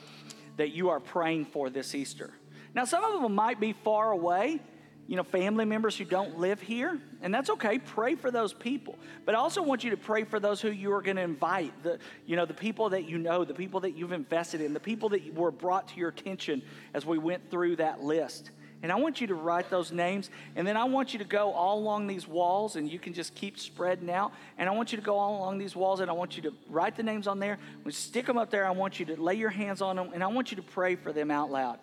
that 0.56 0.72
you 0.72 0.90
are 0.90 1.00
praying 1.00 1.46
for 1.46 1.70
this 1.70 1.94
Easter. 1.94 2.34
Now 2.74 2.84
some 2.84 3.04
of 3.04 3.22
them 3.22 3.34
might 3.34 3.60
be 3.60 3.72
far 3.72 4.10
away 4.10 4.60
you 5.06 5.16
know, 5.16 5.22
family 5.22 5.64
members 5.64 5.96
who 5.96 6.04
don't 6.04 6.38
live 6.38 6.60
here, 6.60 6.98
and 7.22 7.32
that's 7.32 7.50
okay. 7.50 7.78
Pray 7.78 8.16
for 8.16 8.30
those 8.30 8.52
people. 8.52 8.98
But 9.24 9.34
I 9.34 9.38
also 9.38 9.62
want 9.62 9.84
you 9.84 9.90
to 9.90 9.96
pray 9.96 10.24
for 10.24 10.40
those 10.40 10.60
who 10.60 10.70
you 10.70 10.92
are 10.92 11.02
going 11.02 11.16
to 11.16 11.22
invite, 11.22 11.72
the, 11.82 11.98
you 12.26 12.36
know, 12.36 12.44
the 12.44 12.54
people 12.54 12.90
that 12.90 13.08
you 13.08 13.18
know, 13.18 13.44
the 13.44 13.54
people 13.54 13.80
that 13.80 13.96
you've 13.96 14.12
invested 14.12 14.60
in, 14.60 14.74
the 14.74 14.80
people 14.80 15.08
that 15.10 15.34
were 15.34 15.50
brought 15.50 15.88
to 15.88 15.96
your 15.96 16.08
attention 16.08 16.62
as 16.92 17.06
we 17.06 17.18
went 17.18 17.50
through 17.50 17.76
that 17.76 18.02
list. 18.02 18.50
And 18.82 18.92
I 18.92 18.96
want 18.96 19.20
you 19.20 19.26
to 19.28 19.34
write 19.34 19.70
those 19.70 19.90
names. 19.90 20.28
And 20.54 20.66
then 20.66 20.76
I 20.76 20.84
want 20.84 21.12
you 21.12 21.18
to 21.20 21.24
go 21.24 21.52
all 21.52 21.78
along 21.78 22.06
these 22.06 22.28
walls, 22.28 22.76
and 22.76 22.90
you 22.90 22.98
can 22.98 23.14
just 23.14 23.34
keep 23.34 23.58
spreading 23.58 24.10
out. 24.10 24.32
And 24.58 24.68
I 24.68 24.72
want 24.72 24.92
you 24.92 24.98
to 24.98 25.04
go 25.04 25.16
all 25.18 25.38
along 25.38 25.58
these 25.58 25.74
walls, 25.74 26.00
and 26.00 26.10
I 26.10 26.14
want 26.14 26.36
you 26.36 26.42
to 26.44 26.52
write 26.68 26.96
the 26.96 27.02
names 27.02 27.26
on 27.26 27.38
there. 27.38 27.58
We 27.84 27.92
stick 27.92 28.26
them 28.26 28.36
up 28.36 28.50
there. 28.50 28.66
I 28.66 28.72
want 28.72 29.00
you 29.00 29.06
to 29.06 29.20
lay 29.20 29.34
your 29.34 29.50
hands 29.50 29.80
on 29.80 29.96
them, 29.96 30.10
and 30.12 30.22
I 30.22 30.26
want 30.26 30.50
you 30.50 30.56
to 30.56 30.62
pray 30.62 30.96
for 30.96 31.12
them 31.12 31.30
out 31.30 31.50
loud. 31.50 31.78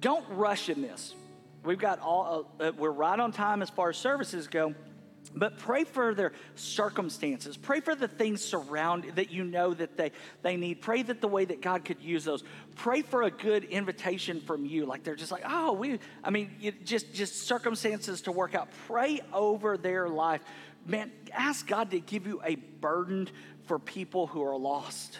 Don't 0.00 0.24
rush 0.30 0.68
in 0.68 0.82
this. 0.82 1.14
We've 1.64 1.78
got 1.78 2.00
all, 2.00 2.46
uh, 2.60 2.64
uh 2.64 2.72
we're 2.76 2.90
right 2.90 3.18
on 3.18 3.32
time 3.32 3.62
as 3.62 3.70
far 3.70 3.90
as 3.90 3.96
services 3.96 4.46
go. 4.46 4.74
But 5.34 5.58
pray 5.58 5.84
for 5.84 6.14
their 6.14 6.32
circumstances. 6.56 7.56
Pray 7.56 7.80
for 7.80 7.94
the 7.94 8.08
things 8.08 8.44
surround 8.44 9.04
that 9.14 9.30
you 9.30 9.44
know 9.44 9.72
that 9.72 9.96
they, 9.96 10.12
they 10.42 10.56
need. 10.56 10.82
Pray 10.82 11.02
that 11.02 11.20
the 11.20 11.28
way 11.28 11.44
that 11.44 11.62
God 11.62 11.84
could 11.84 12.02
use 12.02 12.24
those. 12.24 12.44
Pray 12.76 13.02
for 13.02 13.22
a 13.22 13.30
good 13.30 13.64
invitation 13.64 14.40
from 14.40 14.66
you. 14.66 14.84
Like 14.84 15.04
they're 15.04 15.14
just 15.14 15.32
like, 15.32 15.44
oh, 15.46 15.72
we, 15.72 16.00
I 16.22 16.30
mean, 16.30 16.50
just, 16.84 17.14
just 17.14 17.46
circumstances 17.46 18.22
to 18.22 18.32
work 18.32 18.54
out. 18.54 18.68
Pray 18.86 19.20
over 19.32 19.76
their 19.78 20.08
life. 20.08 20.42
Man, 20.86 21.10
ask 21.32 21.66
God 21.66 21.92
to 21.92 22.00
give 22.00 22.26
you 22.26 22.40
a 22.44 22.56
burden 22.56 23.28
for 23.66 23.78
people 23.78 24.26
who 24.26 24.44
are 24.44 24.56
lost. 24.56 25.18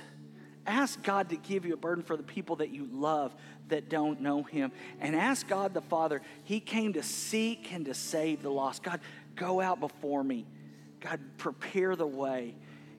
Ask 0.67 1.03
God 1.03 1.31
to 1.31 1.37
give 1.37 1.65
you 1.65 1.75
a 1.75 1.79
burden 1.79 2.05
for 2.05 2.17
the 2.17 2.23
people 2.23 2.57
that 2.57 2.71
you 2.71 2.89
love 2.93 3.35
that 3.69 3.89
don't 3.89 4.21
know 4.21 4.43
Him. 4.43 4.73
And 5.01 5.17
ask 5.17 5.47
God 5.47 5.75
the 5.75 5.81
Father, 5.81 6.23
He 6.45 6.61
came 6.61 6.93
to 6.95 7.03
seek 7.03 7.73
and 7.73 7.85
to 7.87 7.95
save 7.95 8.43
the 8.43 8.51
lost. 8.51 8.83
God, 8.83 9.01
Go 9.37 9.61
out 9.61 9.81
before 9.81 10.23
me. 10.23 10.47
God, 11.01 11.21
prepare 11.39 11.97
the 11.97 12.07
way. 12.07 12.55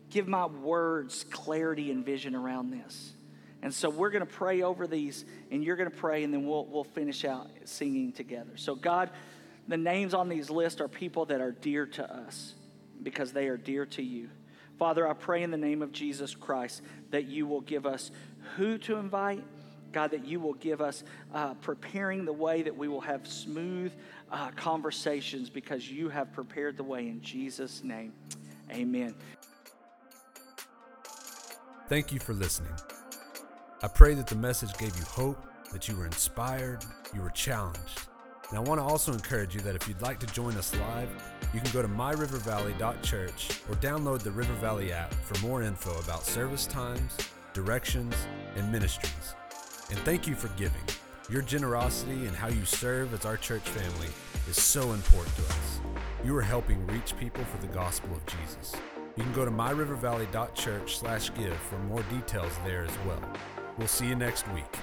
Give 0.10 0.28
my 0.28 0.46
words 0.46 1.26
clarity 1.30 1.92
and 1.92 2.06
vision 2.06 2.36
around 2.36 2.72
this. 2.72 3.14
And 3.62 3.74
so 3.74 3.90
we're 3.90 4.10
going 4.10 4.26
to 4.26 4.34
pray 4.34 4.62
over 4.62 4.88
these, 4.88 5.24
and 5.50 5.64
you're 5.64 5.78
going 5.78 5.90
to 5.90 5.96
pray, 5.96 6.24
and 6.24 6.34
then 6.34 6.46
we'll, 6.46 6.66
we'll 6.66 6.84
finish 6.84 7.24
out 7.24 7.50
singing 7.64 8.12
together. 8.12 8.58
So, 8.58 8.76
God, 8.76 9.10
the 9.68 9.78
names 9.78 10.14
on 10.14 10.28
these 10.28 10.50
lists 10.50 10.82
are 10.82 10.90
people 10.90 11.26
that 11.28 11.40
are 11.40 11.54
dear 11.54 11.86
to 11.86 12.14
us 12.14 12.56
because 13.02 13.32
they 13.32 13.48
are 13.48 13.56
dear 13.56 13.86
to 13.86 14.04
you. 14.04 14.30
Father, 14.78 15.08
I 15.08 15.14
pray 15.14 15.44
in 15.44 15.52
the 15.52 15.58
name 15.58 15.82
of 15.82 15.94
Jesus 15.94 16.36
Christ 16.36 16.82
that 17.12 17.26
you 17.26 17.48
will 17.48 17.62
give 17.62 17.86
us 17.86 18.12
who 18.58 18.78
to 18.80 18.98
invite. 18.98 19.44
God, 19.94 20.12
that 20.12 20.26
you 20.26 20.40
will 20.40 20.56
give 20.56 20.82
us 20.82 21.04
uh, 21.34 21.54
preparing 21.56 22.26
the 22.26 22.34
way 22.34 22.64
that 22.64 22.76
we 22.76 22.88
will 22.88 23.02
have 23.02 23.28
smooth 23.28 23.94
uh, 24.32 24.50
conversations 24.56 25.50
because 25.50 25.90
you 25.90 26.10
have 26.10 26.34
prepared 26.34 26.76
the 26.78 26.84
way 26.84 27.08
in 27.08 27.22
Jesus' 27.22 27.84
name. 27.84 28.14
Amen. 28.72 29.14
Thank 31.88 32.12
you 32.12 32.20
for 32.20 32.34
listening. 32.34 32.74
I 33.82 33.88
pray 33.88 34.14
that 34.16 34.28
the 34.28 34.36
message 34.36 34.76
gave 34.78 34.96
you 34.98 35.04
hope, 35.04 35.46
that 35.72 35.88
you 35.88 35.96
were 35.96 36.06
inspired, 36.06 36.84
you 37.14 37.22
were 37.22 37.30
challenged. 37.30 38.08
And 38.50 38.58
I 38.58 38.62
want 38.62 38.80
to 38.80 38.84
also 38.84 39.12
encourage 39.12 39.56
you 39.56 39.62
that 39.62 39.76
if 39.76 39.88
you'd 39.88 40.02
like 40.02 40.20
to 40.20 40.28
join 40.28 40.56
us 40.58 40.74
live, 40.76 41.10
you 41.54 41.60
can 41.60 41.72
go 41.72 41.82
to 41.82 41.88
myrivervalley.church 41.88 43.50
or 43.70 43.76
download 43.76 44.20
the 44.20 44.32
River 44.32 44.54
Valley 44.54 44.92
app 44.92 45.14
for 45.14 45.40
more 45.46 45.64
info 45.64 45.98
about 46.00 46.24
service 46.24 46.66
times, 46.66 47.18
directions, 47.54 48.16
and 48.56 48.72
ministries. 48.72 49.36
And 49.90 49.98
thank 50.00 50.28
you 50.28 50.36
for 50.36 50.50
giving. 50.50 50.82
Your 51.30 51.42
generosity 51.42 52.28
and 52.28 52.36
how 52.36 52.50
you 52.50 52.66
serve 52.66 53.14
as 53.14 53.26
our 53.26 53.38
church 53.38 53.64
family 53.64 54.10
is 54.50 54.62
so 54.62 54.92
important 54.94 55.34
to 55.38 55.44
us. 55.44 55.80
You 56.24 56.36
are 56.36 56.42
helping 56.42 56.86
reach 56.88 57.16
people 57.18 57.46
for 57.46 57.58
the 57.66 57.72
gospel 57.74 58.14
of 58.16 58.26
Jesus. 58.26 58.76
You 59.16 59.24
can 59.24 59.32
go 59.34 59.46
to 59.46 59.52
myrivervalley.church/give 59.52 61.58
for 61.58 61.78
more 61.80 62.04
details 62.04 62.52
there 62.66 62.84
as 62.84 62.98
well. 63.06 63.24
We'll 63.78 63.88
see 63.88 64.08
you 64.08 64.16
next 64.16 64.48
week. 64.50 64.78